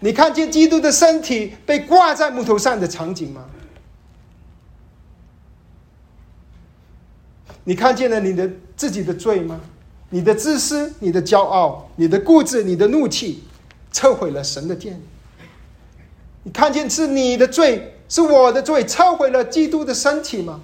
[0.00, 3.44] 你看见基督的身体被挂在木头上的场景吗？
[7.64, 9.60] 你看见了你的自己的罪吗？
[10.10, 13.42] 你的自私、你的骄傲、你的固执、你的怒气，
[13.92, 15.00] 摧毁了神的殿。
[16.44, 20.60] 你看见是你的罪，是我的罪，摧毁了基督的身体吗？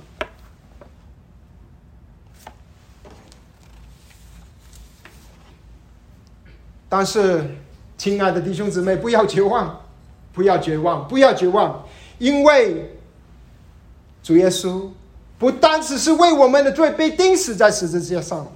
[6.88, 7.44] 但是，
[7.96, 9.80] 亲爱的弟兄姊妹，不要绝望，
[10.32, 11.84] 不要绝望，不要绝望，
[12.18, 12.92] 因为
[14.22, 14.88] 主耶稣
[15.41, 18.47] 不单只是为我们的罪被钉死在十字架上，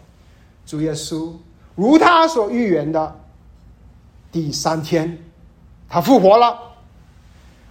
[0.66, 1.32] 主耶稣
[1.74, 3.16] 如他所预言的，
[4.30, 5.18] 第三天
[5.88, 6.60] 他复活了。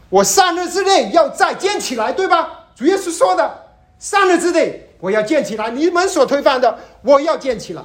[0.10, 2.66] 我三日之内要再建起来，对吧？
[2.76, 3.66] 主耶稣说的，
[4.00, 7.84] 三日之内我要建起来，你们所推翻的，我要建起来。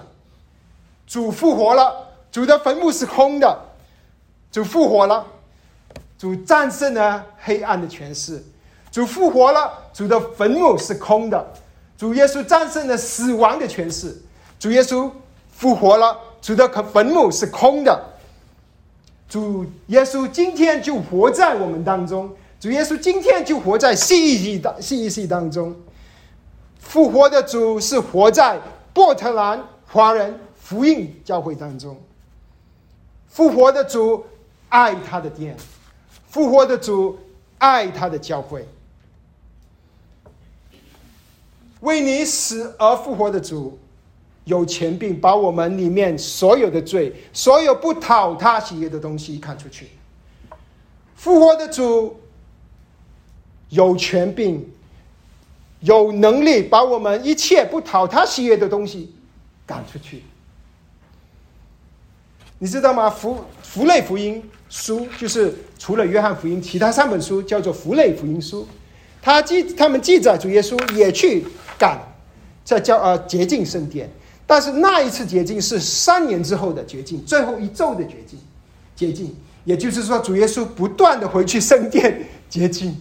[1.07, 2.09] 主复活了。
[2.33, 3.59] 主的坟墓是空的，
[4.51, 5.27] 主复活了，
[6.19, 8.43] 主战胜了黑暗的权势，
[8.91, 11.47] 主复活了，主的坟墓是空的，
[11.97, 14.17] 主耶稣战胜了死亡的权势，
[14.59, 15.11] 主耶稣
[15.51, 18.03] 复活了，主的坟墓是空的，
[19.29, 25.77] 主耶稣今天就活在我们当中，主耶稣今天就活在信息当信息当中，
[26.81, 28.59] 复活的主是活在
[28.95, 31.97] 波特兰华人福音教会当中。
[33.29, 34.25] 复活的主
[34.71, 35.57] 爱他的殿，
[36.29, 37.17] 复活的主
[37.59, 38.67] 爱他的教会，
[41.81, 43.79] 为你死而复活的主
[44.45, 49.89] 有权柄把我们里面所有的罪、所有不讨他喜悦的东西看出去。
[51.15, 52.19] 复活的主
[53.69, 54.69] 有权柄、
[55.81, 59.15] 有能力把我们一切不讨他喜悦的东西
[59.67, 60.23] 赶出去。
[62.59, 63.09] 你知道吗？
[63.09, 68.67] 福福类福音书就是除了约翰福音，其他三本书叫做福类福音书。
[69.21, 71.45] 他记他们记载主耶稣也去
[71.79, 71.99] 赶，
[72.65, 74.09] 在叫呃洁净圣殿，
[74.47, 78.39] 但是那一次洁净是三年之后的洁净，最后一周的洁净，
[78.95, 79.37] 洁净。
[79.65, 82.97] 也就是说，主耶稣不断的回去圣殿洁净。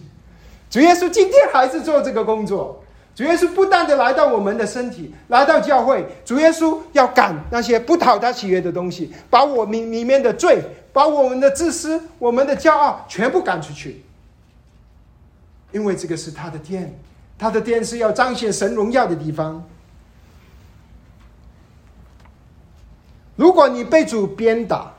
[0.68, 2.82] 主耶稣今天还是做这个工作。
[3.14, 6.06] 主耶稣不断的来到我们的身体，来到教会。
[6.26, 10.60] 主耶稣要赶那些不讨他喜悦的东西，把我们里面的罪，
[10.92, 14.04] 把我们的自私、我们的骄傲全部赶出去。
[15.72, 16.98] 因为这个是他的殿，
[17.36, 19.64] 他的殿是要彰显神荣耀的地方。
[23.36, 24.92] 如果你被主鞭打，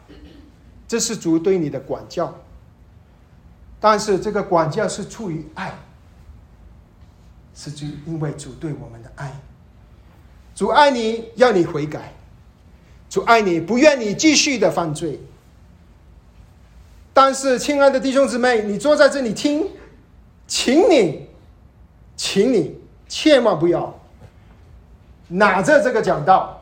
[0.87, 2.33] 这是主对你的管教，
[3.79, 5.73] 但是这个管教是出于爱。
[7.55, 9.37] 是因因为主对我们的爱，
[10.55, 12.13] 主爱你要你悔改，
[13.09, 15.19] 主爱你，不愿你继续的犯罪。
[17.13, 19.67] 但是，亲爱的弟兄姊妹，你坐在这里听，
[20.49, 21.29] 请你，
[22.17, 22.75] 请你
[23.07, 23.97] 千万不要
[25.27, 26.59] 拿着这个讲道，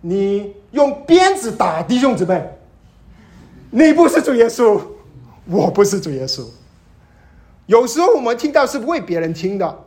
[0.00, 2.42] 你用鞭子打弟兄姊妹。
[3.70, 4.82] 你不是主耶稣，
[5.44, 6.44] 我不是主耶稣。
[7.66, 9.84] 有时候我们听到是为别人听的，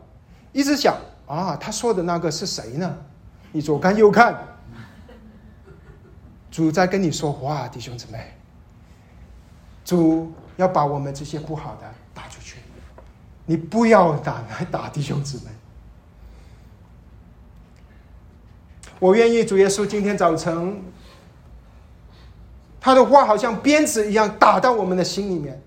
[0.52, 2.96] 一直想啊，他说的那个是谁呢？
[3.52, 4.38] 你左看右看，
[6.50, 8.32] 主在跟你说话，弟兄姊妹。
[9.84, 11.82] 主要把我们这些不好的
[12.14, 12.23] 打，
[13.46, 15.44] 你不要打来打弟兄姊妹。
[18.98, 20.82] 我愿意主耶稣今天早晨，
[22.80, 25.60] 他的话好像鞭子一样打到我们的心里面。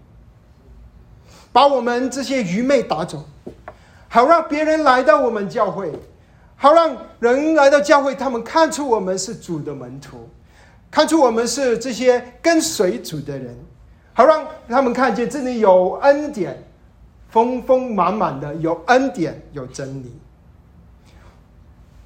[1.52, 3.26] 把我们这些愚昧打走，
[4.08, 5.92] 好让别人来到我们教会，
[6.56, 10.30] 好让人来到教会，他们看出我们是主的门徒，
[10.92, 13.58] 看出我们是这些跟随主的人，
[14.14, 16.64] 好让他们看见这里有恩典，
[17.30, 20.12] 丰丰满满的有恩典有真理。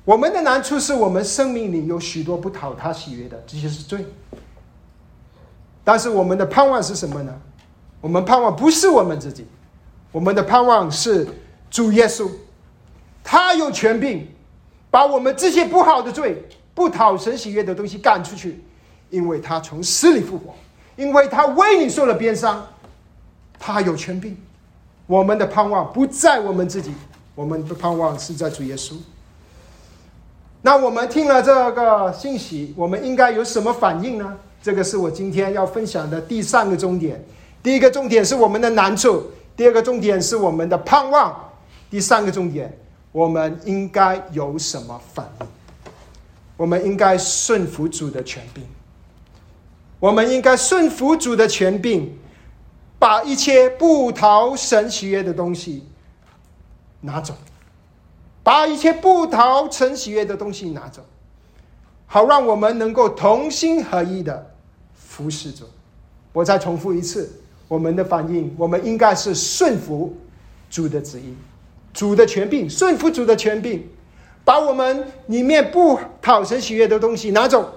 [0.04, 4.06] 我们的难处是我们生命里有许多不讨他喜悦的，这些是罪。
[5.84, 7.40] 但是我们的盼望是什么呢？
[8.02, 9.46] 我们盼望不是我们自己，
[10.12, 11.28] 我们的盼望是
[11.70, 12.30] 主耶稣，
[13.24, 14.28] 他有权柄
[14.90, 16.44] 把我们这些不好的罪、
[16.74, 18.64] 不讨神喜悦的东西赶出去，
[19.12, 20.56] 因为他从死里复活，
[20.96, 22.66] 因为他为你受了鞭伤，
[23.60, 24.36] 他有权柄。
[25.12, 26.94] 我们的盼望不在我们自己，
[27.36, 28.94] 我们的盼望是在主耶稣。
[30.62, 34.38] 那我们听了这个信息，我们应该有什么反应呢？
[34.64, 37.22] 这个是我今天要分享的第三个重点。
[37.62, 39.22] 第一个重点是我们的难处，
[39.58, 41.52] 第二个重点是我们的盼望，
[41.90, 42.74] 第三个重点，
[43.12, 45.48] 我们应该有什么反应？
[46.56, 48.64] 我们应该顺服主的权柄，
[50.00, 52.18] 我们应该顺服主的权柄，
[53.02, 55.84] 把一切不讨神喜悦的东西
[57.00, 57.34] 拿走，
[58.44, 61.02] 把一切不讨神喜悦的东西拿走，
[62.06, 64.54] 好让我们能够同心合一的
[64.94, 65.66] 服侍主。
[66.32, 67.42] 我再重复一次。
[67.68, 70.16] 我们的反应，我们应该是顺服
[70.70, 71.34] 主的旨意，
[71.94, 73.82] 主的权柄，顺服主的权柄，
[74.46, 77.74] 把我们里面不讨神喜悦的东西拿走，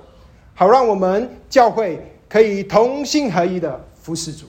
[0.53, 4.45] 好让我们教会可以同心合一的服侍主。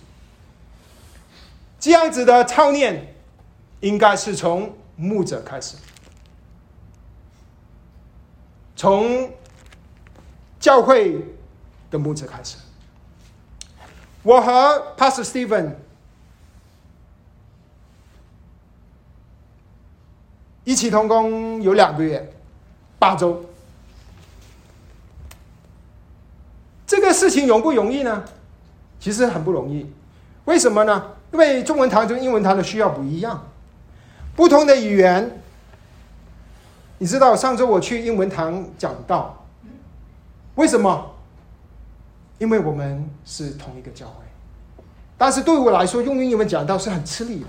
[1.79, 3.15] 这样子的操练，
[3.81, 5.75] 应该是从牧者开始，
[8.75, 9.31] 从
[10.59, 11.23] 教会
[11.91, 12.57] 的牧者开始。
[14.23, 15.75] 我和 Pastor Stephen
[20.63, 22.33] 一起同工有两个月，
[22.97, 23.45] 八周。
[26.87, 28.23] 这个事情容不容易呢？
[28.99, 29.91] 其实很不容易。
[30.45, 31.11] 为什么呢？
[31.31, 33.47] 因为中文堂跟英文堂的需要不一样，
[34.35, 35.41] 不同的语言。
[36.97, 39.45] 你知道上周我去英文堂讲道，
[40.55, 41.11] 为什么？
[42.37, 44.23] 因为我们是同一个教会，
[45.17, 47.47] 但是对我来说，用英文讲道是很吃力的。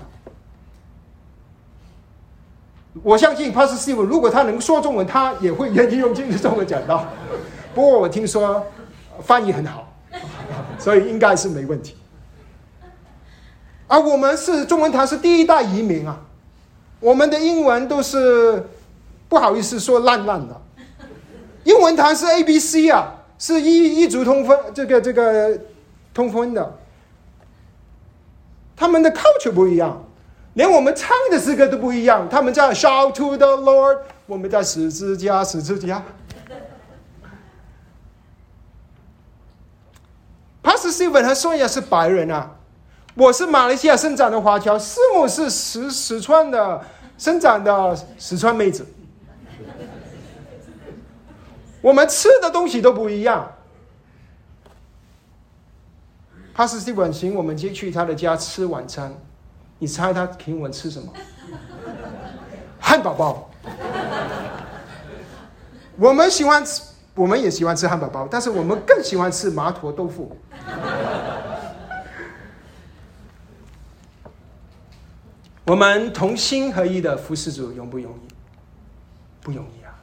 [3.03, 7.05] 我相信 Pastor Steve，如果他能说中文，他也会愿意用中文讲道。
[7.75, 8.65] 不过我听说
[9.21, 9.93] 翻译很好，
[10.79, 11.95] 所以应该是没问题。
[13.87, 16.19] 而我们是中文堂是第一代移民啊，
[16.99, 18.63] 我们的英文都是
[19.29, 20.61] 不好意思说烂烂的，
[21.63, 23.13] 英文堂是 A B C 啊。
[23.39, 25.59] 是一一族通婚，这个这个
[26.11, 26.75] 通婚的，
[28.75, 30.03] 他们的 culture 不一样，
[30.55, 32.27] 连我们唱的诗歌都不一样。
[32.27, 36.03] 他们在 shout to the Lord，我们在十字架，十字架。
[40.63, 42.55] 帕斯西文和 Sonia 是白人啊，
[43.17, 46.79] 我是马来西亚生长的华侨，师母是石石川的
[47.17, 48.85] 生长的四川妹子。
[51.81, 53.51] 我们吃的东西都不一样。
[56.53, 59.11] 帕斯蒂文请我们接去他的家吃晚餐，
[59.79, 61.11] 你猜他请我们吃什么？
[62.79, 63.49] 汉堡包。
[65.97, 66.83] 我们喜欢吃，
[67.15, 70.37] 我们也喜欢吃汉堡包，但是我们更喜欢吃麻婆豆腐。
[75.67, 78.33] 我们同心合一的服侍主容不容易？
[79.41, 79.93] 不容易啊。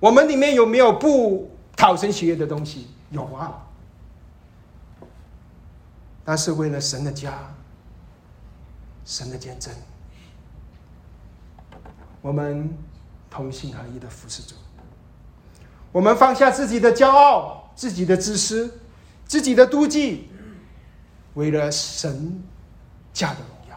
[0.00, 2.88] 我们里面有没有不讨神喜悦的东西？
[3.10, 3.64] 有啊，
[6.24, 7.54] 但是为了神的家、
[9.04, 9.72] 神的见证，
[12.20, 12.76] 我们
[13.30, 14.56] 同心合一的服侍主。
[15.92, 18.80] 我们放下自己的骄傲、自己的自私、
[19.26, 20.28] 自己的妒忌，
[21.34, 22.42] 为了神
[23.12, 23.76] 家的荣耀。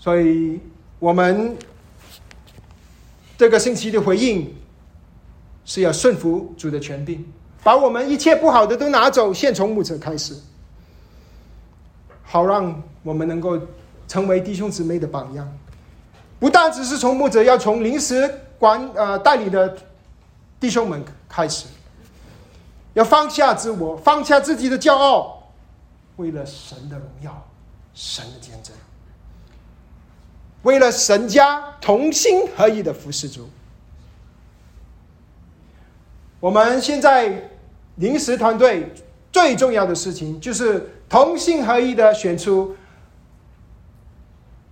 [0.00, 0.58] 所以，
[0.98, 1.54] 我们
[3.36, 4.56] 这个星期的回应
[5.66, 7.22] 是要顺服主的权柄，
[7.62, 10.34] 把我们一切不好的都拿走，先从牧者开始，
[12.22, 13.60] 好让我们能够
[14.08, 15.46] 成为弟兄姊妹的榜样。
[16.38, 19.76] 不但只是从牧者，要从临时管呃代理的
[20.58, 21.66] 弟兄们开始，
[22.94, 25.52] 要放下自我，放下自己的骄傲，
[26.16, 27.46] 为了神的荣耀，
[27.92, 28.74] 神的见证，
[30.62, 33.48] 为了神家同心合一的服侍主。
[36.38, 37.50] 我们现在
[37.96, 38.90] 临时团队
[39.32, 42.74] 最重要的事情，就是同心合一的选出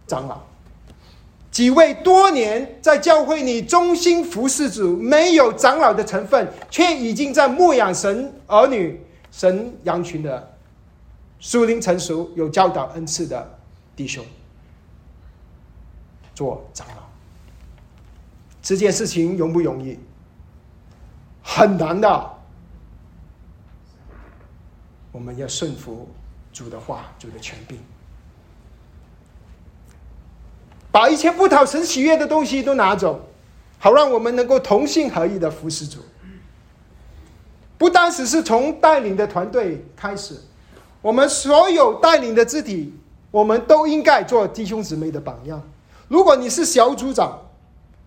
[0.06, 0.40] 长老。
[1.50, 9.00] 几位多年在教会里忠心服侍主、没有长老的成分，却已经在牧养神儿女、
[9.32, 10.54] 神羊群的
[11.40, 13.58] 属灵成熟、有教导恩赐的
[13.96, 14.24] 弟兄
[16.38, 17.02] 做长老，
[18.62, 19.98] 这件事情容不容易？
[21.42, 22.30] 很难的。
[25.10, 26.08] 我们要顺服
[26.52, 27.76] 主的话、主的权柄。
[30.92, 33.20] 把一切不讨神喜悦的东西都拿走，
[33.80, 35.98] 好让我们能够同心合意的服侍主。
[37.76, 40.40] 不单只是从带领的团队开始，
[41.02, 42.94] 我们所有带领的肢体，
[43.32, 45.60] 我们都应该做弟兄姊妹的榜样。
[46.08, 47.38] 如果你是小组长，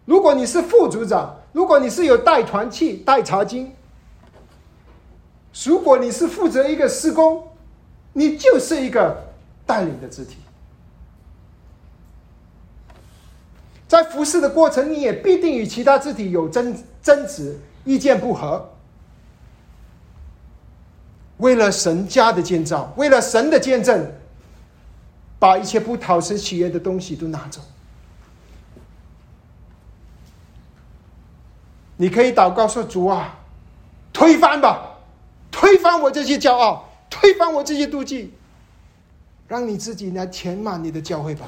[0.05, 3.71] 如果你是副组长，如果你是有带团契、带茶经，
[5.65, 7.47] 如果你是负责一个施工，
[8.13, 9.15] 你就是一个
[9.65, 10.37] 带领的肢体。
[13.87, 18.69] 在服侍的过程，你也必定与其他肢体有争争执、意见不合。
[21.37, 24.11] 为了神家的建造，为了神的见证，
[25.37, 27.61] 把一切不讨神喜悦的东西都拿走。
[32.01, 33.37] 你可以祷告说：“主啊，
[34.11, 34.97] 推翻吧，
[35.51, 38.33] 推翻我这些骄傲，推翻我这些妒忌，
[39.47, 41.45] 让你自己来填满你的教会吧。”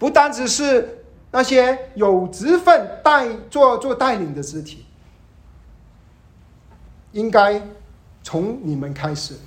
[0.00, 4.84] 不单只是那些有职分带做做带领的肢体，
[7.12, 7.62] 应该
[8.24, 9.38] 从你们开始。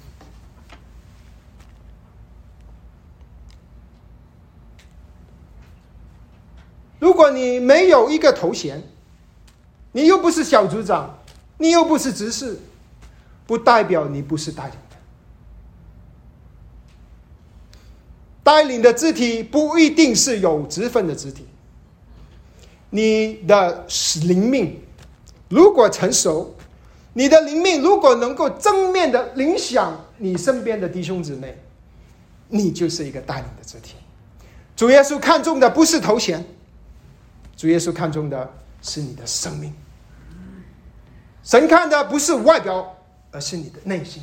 [7.00, 8.82] 如果你没有一个头衔，
[9.92, 11.18] 你又不是小组长，
[11.58, 12.60] 你又不是执事，
[13.46, 14.96] 不代表你不是带领的。
[18.44, 21.46] 带领的肢体不一定是有职分的肢体。
[22.92, 23.86] 你的
[24.24, 24.80] 灵命
[25.50, 26.56] 如果成熟，
[27.14, 31.58] 你的灵命如果能够正面的影响你身边的弟兄姊妹，
[32.48, 33.96] 你就是一个带领的肢体。
[34.76, 36.46] 主耶稣看重的不是头衔，
[37.56, 39.74] 主耶稣看重的是你的生命。
[41.44, 42.98] 神看的不是外表，
[43.32, 44.22] 而是你的内心。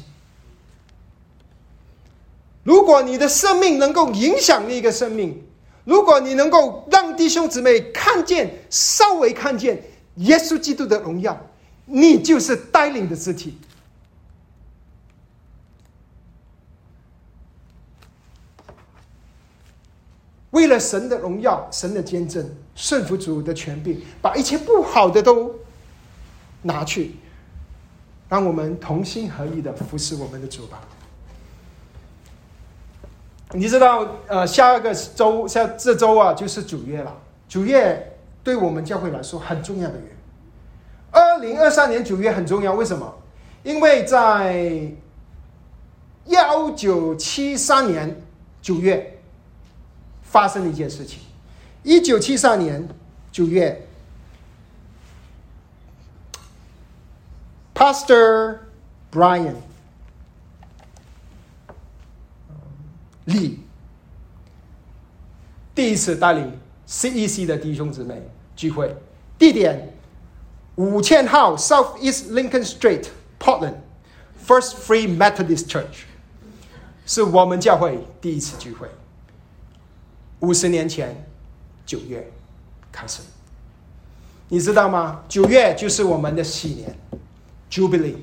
[2.65, 5.43] 如果你的生命能够影响另一个生命，
[5.85, 9.83] 如果你能够让弟兄姊妹看见、稍微看见
[10.17, 11.41] 耶稣基督的荣耀，
[11.87, 13.59] 你就是带领的肢体。
[20.51, 25.55] 为了神的荣耀、神的见证、顺服主的权柄，把一切不好的都
[26.63, 27.17] 拿去，
[28.29, 30.81] 让我们同心合意的服侍我们的主吧。
[33.55, 37.15] 你知道，呃，下一个周，下这周啊，就是九月了。
[37.47, 40.17] 九月对我们教会来说很重要的月。
[41.11, 43.15] 二零二三年九月很重要，为什么？
[43.63, 44.91] 因为在
[46.25, 48.23] 幺九七三年
[48.63, 49.21] 九月
[50.23, 51.21] 发生了一件事情。
[51.83, 52.89] 一九七三年
[53.33, 53.87] 九月
[57.75, 58.59] ，Pastor
[59.11, 59.57] Brian。
[63.27, 63.59] Lee
[65.75, 66.59] 第一次带领
[66.89, 68.21] CEC 的弟兄姊妹
[68.57, 68.97] 聚会，
[69.39, 69.95] 地点
[70.75, 73.07] 五千号 South East Lincoln Street
[73.39, 73.77] Portland
[74.45, 76.03] First Free Methodist Church，
[77.07, 78.89] 是我们教会第一次聚会。
[80.41, 81.25] 五十年前
[81.85, 82.31] 九月
[82.91, 83.23] 开始，
[84.49, 85.23] 你知道吗？
[85.29, 86.97] 九月就是我们的喜年
[87.71, 88.17] ，Jubilee，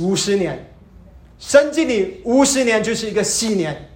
[0.00, 0.68] 五十年。
[1.38, 3.90] 圣经里五十年就是一个喜年，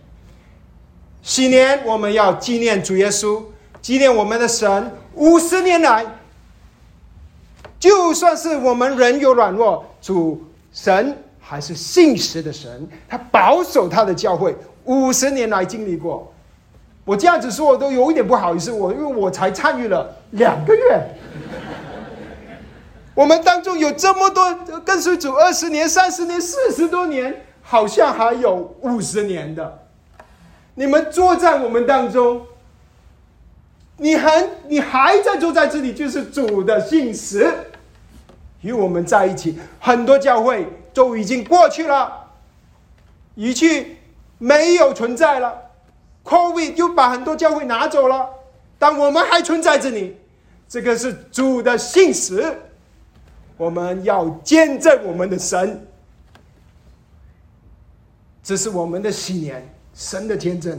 [1.23, 3.41] 喜年我们要纪念主耶稣，
[3.81, 6.05] 纪念我们的神五十年来，
[7.79, 10.43] 就算是我们人有软弱，主
[10.73, 16.33] 神还是信实的神，他保守他的教会五十年来经历过。
[17.07, 21.01] 我这样子说，我都有一点不好意思，我因为我才参与了两个月。
[23.15, 24.55] 我们当中有这么多
[24.85, 29.87] 跟随主二十年、三十年、四十多年，好像还有五十年的。
[30.75, 32.43] 你们坐在我们当中，
[33.99, 37.49] 你还你还在坐在这里，就是主的信实，
[38.63, 39.59] 与我们在一起。
[39.79, 42.31] 很多教会都已经过去了，
[43.37, 43.99] 一去
[44.39, 45.66] 没有存在了
[46.27, 48.29] ，COVID 又把很多教会拿走了，
[48.79, 50.17] 但我们还存在这里，
[50.69, 52.55] 这个是主的信实。
[53.57, 55.87] 我们要见证我们的神，
[58.43, 59.67] 这是我们的喜年。
[59.95, 60.79] 神的天真，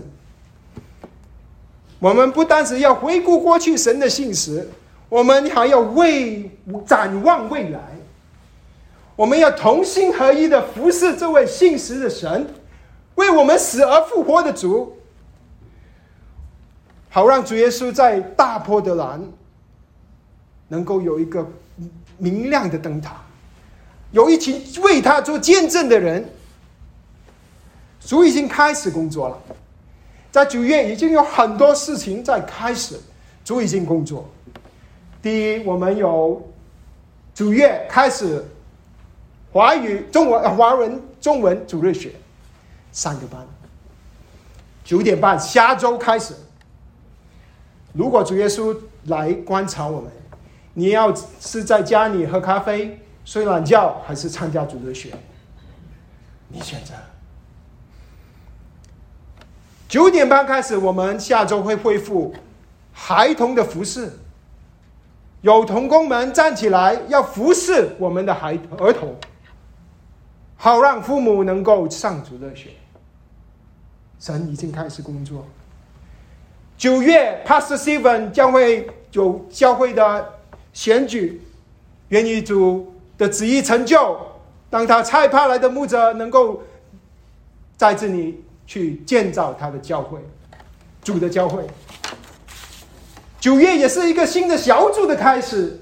[1.97, 4.69] 我们不单是要回顾过去神的信实，
[5.09, 6.51] 我们还要为
[6.85, 7.79] 展望未来。
[9.15, 12.45] 我们要同心合一的服侍这位信实的神，
[13.15, 14.95] 为我们死而复活的主，
[17.17, 19.19] 好让主耶稣在大坡的蓝
[20.67, 21.43] 能够有一个
[22.19, 23.15] 明亮的灯塔，
[24.11, 26.23] 有一群为他做见证的人。
[27.99, 29.39] 主已经开始工作了，
[30.31, 32.99] 在九月已经有很多事情在开始。
[33.43, 34.29] 主已经工作。
[35.19, 36.47] 第一，我们有
[37.33, 38.45] 九月开始
[39.51, 42.11] 华语、中文、华文、中文主日学
[42.91, 43.43] 三个班，
[44.83, 46.35] 九点半下周开始。
[47.97, 50.11] 如果主耶稣来观察我们，
[50.75, 55.15] 你要是在家里喝咖啡、睡懒觉，还是参加主日学？
[56.47, 56.93] 你选择。
[59.89, 62.35] 九点半开始，我们下周会恢复
[62.93, 64.11] 孩童的服饰。
[65.41, 69.15] 有童工们站起来，要服侍我们的孩儿童，
[70.55, 72.69] 好让父母能够上主的血。
[74.19, 75.43] 神已经开始工作。
[76.77, 80.33] 九月，Pastor Seven 将会有教会的
[80.73, 81.41] 选举，
[82.09, 84.17] 愿意主的旨意成就，
[84.69, 86.61] 当他差派来的牧者能够
[87.77, 88.43] 在这里。
[88.69, 90.19] 去建造他的教会，
[91.01, 91.65] 主的教会。
[93.39, 95.79] 九月也是一个新的小组的开始。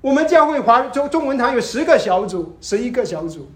[0.00, 3.48] 我们教会华中中文堂有十个小组，十一个小组，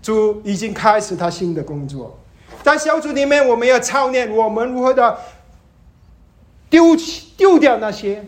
[0.00, 2.16] 主已经开始他新的工作。
[2.62, 5.18] 在小组里面，我们要操练我们如何的
[6.70, 8.24] 丢弃丢掉那些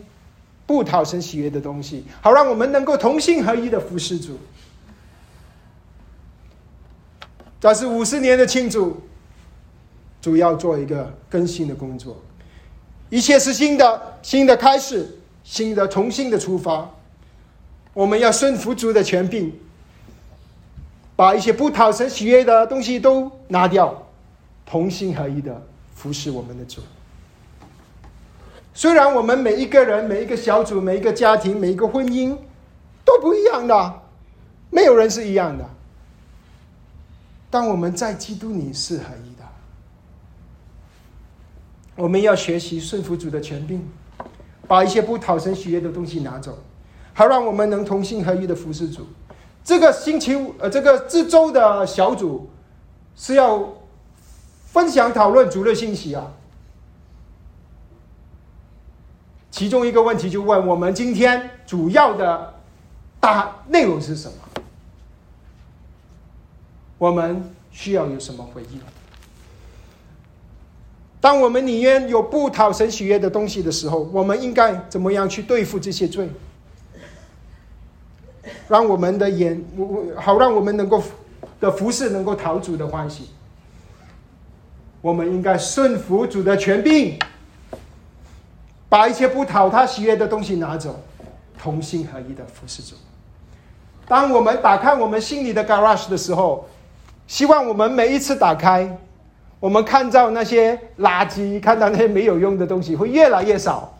[0.66, 4.38] 不讨神喜悦的东西，好让我们能够同心合一的服侍主。
[7.60, 9.00] 这是五十年的庆祝。
[10.22, 12.14] 主要做一个更新的工作，
[13.08, 16.90] 一切是新的，新的开始，新的重新的出发。
[17.94, 19.50] 我们要顺服主的权柄，
[21.16, 24.06] 把一些不讨神喜悦的东西都拿掉，
[24.66, 26.82] 同心合一的服侍我们的主。
[28.72, 32.36] 虽然我们每一个人、每一个小组、每一个家庭、每一个婚姻
[33.04, 34.00] 都不一样的，
[34.70, 35.68] 没有人是一样的，
[37.50, 39.44] 但我们在基督里是合一的。
[41.96, 43.86] 我们要学习顺服主的权柄，
[44.66, 46.56] 把一些不讨神喜悦的东西拿走，
[47.12, 49.06] 好让我们能同心合一的服侍主。
[49.62, 52.48] 这个星期五，呃，这个这周的小组
[53.16, 53.68] 是要
[54.66, 56.32] 分享讨论主的信息啊。
[59.50, 62.54] 其中一个问题就问我们今天主要的
[63.18, 64.34] 大内容是什么？
[66.98, 68.80] 我们需要有什么回应？
[71.20, 76.30] 当我们里面有不讨神喜悦的东西的时候，我们应该怎么样去对付这些罪？
[78.68, 81.02] 让我们的眼，我好让我们能够
[81.58, 83.28] 的服侍能够讨主的欢喜。
[85.02, 87.18] 我们应该顺服主的权柄，
[88.90, 91.00] 把一切不讨他喜悦的东西拿走，
[91.56, 92.96] 同心合一的服侍主。
[94.06, 96.68] 当我们打开我们心里的 garage 的时候，
[97.28, 98.98] 希望我们每一次打开。
[99.60, 103.94] 我们看到那些垃圾，看到那些没有用的东西，会越来越少。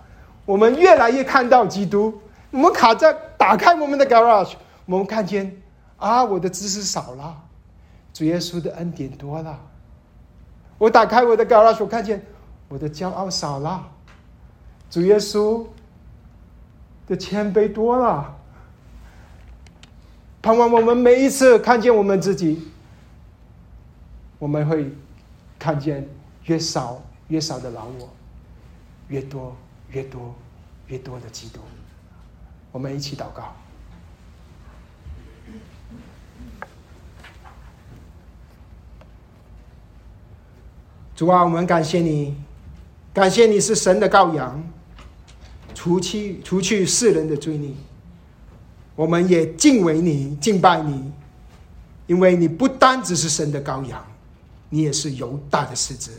[0.44, 2.20] 我们越来越看到基督。
[2.50, 4.54] 我们卡在打开我们的 garage，
[4.86, 5.62] 我们看见
[5.98, 7.36] 啊，我的知识少了，
[8.12, 9.60] 主耶稣的恩典多了。
[10.78, 12.24] 我打开我的 garage，我看见
[12.68, 13.86] 我的骄傲少了，
[14.90, 15.64] 主耶稣
[17.06, 18.36] 的谦卑多了。
[20.42, 22.68] 盼望我们每一次看见我们自己，
[24.38, 24.92] 我们会。
[25.60, 26.08] 看见
[26.46, 28.08] 越少越少的老我，
[29.08, 29.54] 越多
[29.90, 30.34] 越多
[30.86, 31.60] 越多的基督。
[32.72, 33.54] 我们一起祷告。
[41.14, 42.34] 主啊，我们感谢你，
[43.12, 44.64] 感谢你是神的羔羊，
[45.74, 47.70] 除去除去世人的罪孽。
[48.96, 51.10] 我们也敬畏你，敬拜你，
[52.06, 54.04] 因为你不单只是神的羔羊，
[54.68, 56.10] 你也是犹大的狮子。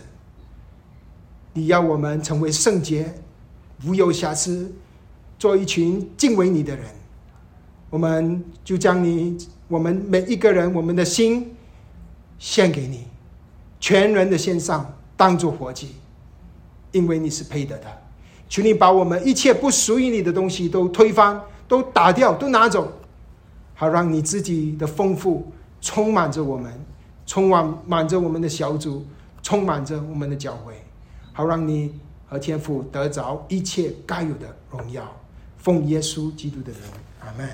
[1.54, 3.14] 你要我们成为圣洁，
[3.86, 4.74] 无有瑕疵，
[5.38, 6.86] 做一群敬畏你的人。
[7.90, 9.38] 我们就将你，
[9.68, 11.54] 我们每一个人，我们的心
[12.40, 13.06] 献给你，
[13.80, 15.90] 全人的献上，当做活祭，
[16.94, 18.01] 因为你是配得的。
[18.52, 22.92] 求你把我们一切不属于你的东西都推翻，都打掉，都拿走，
[23.74, 25.50] 好让你自己的丰富
[25.80, 26.70] 充满着我们，
[27.26, 29.06] 充满满着我们的小组，
[29.42, 30.74] 充满着我们的教会。
[31.32, 31.98] 好让你
[32.28, 35.02] 和天父得着一切该有的荣耀，
[35.58, 36.82] 奉耶稣基督的名，
[37.22, 37.48] 阿门。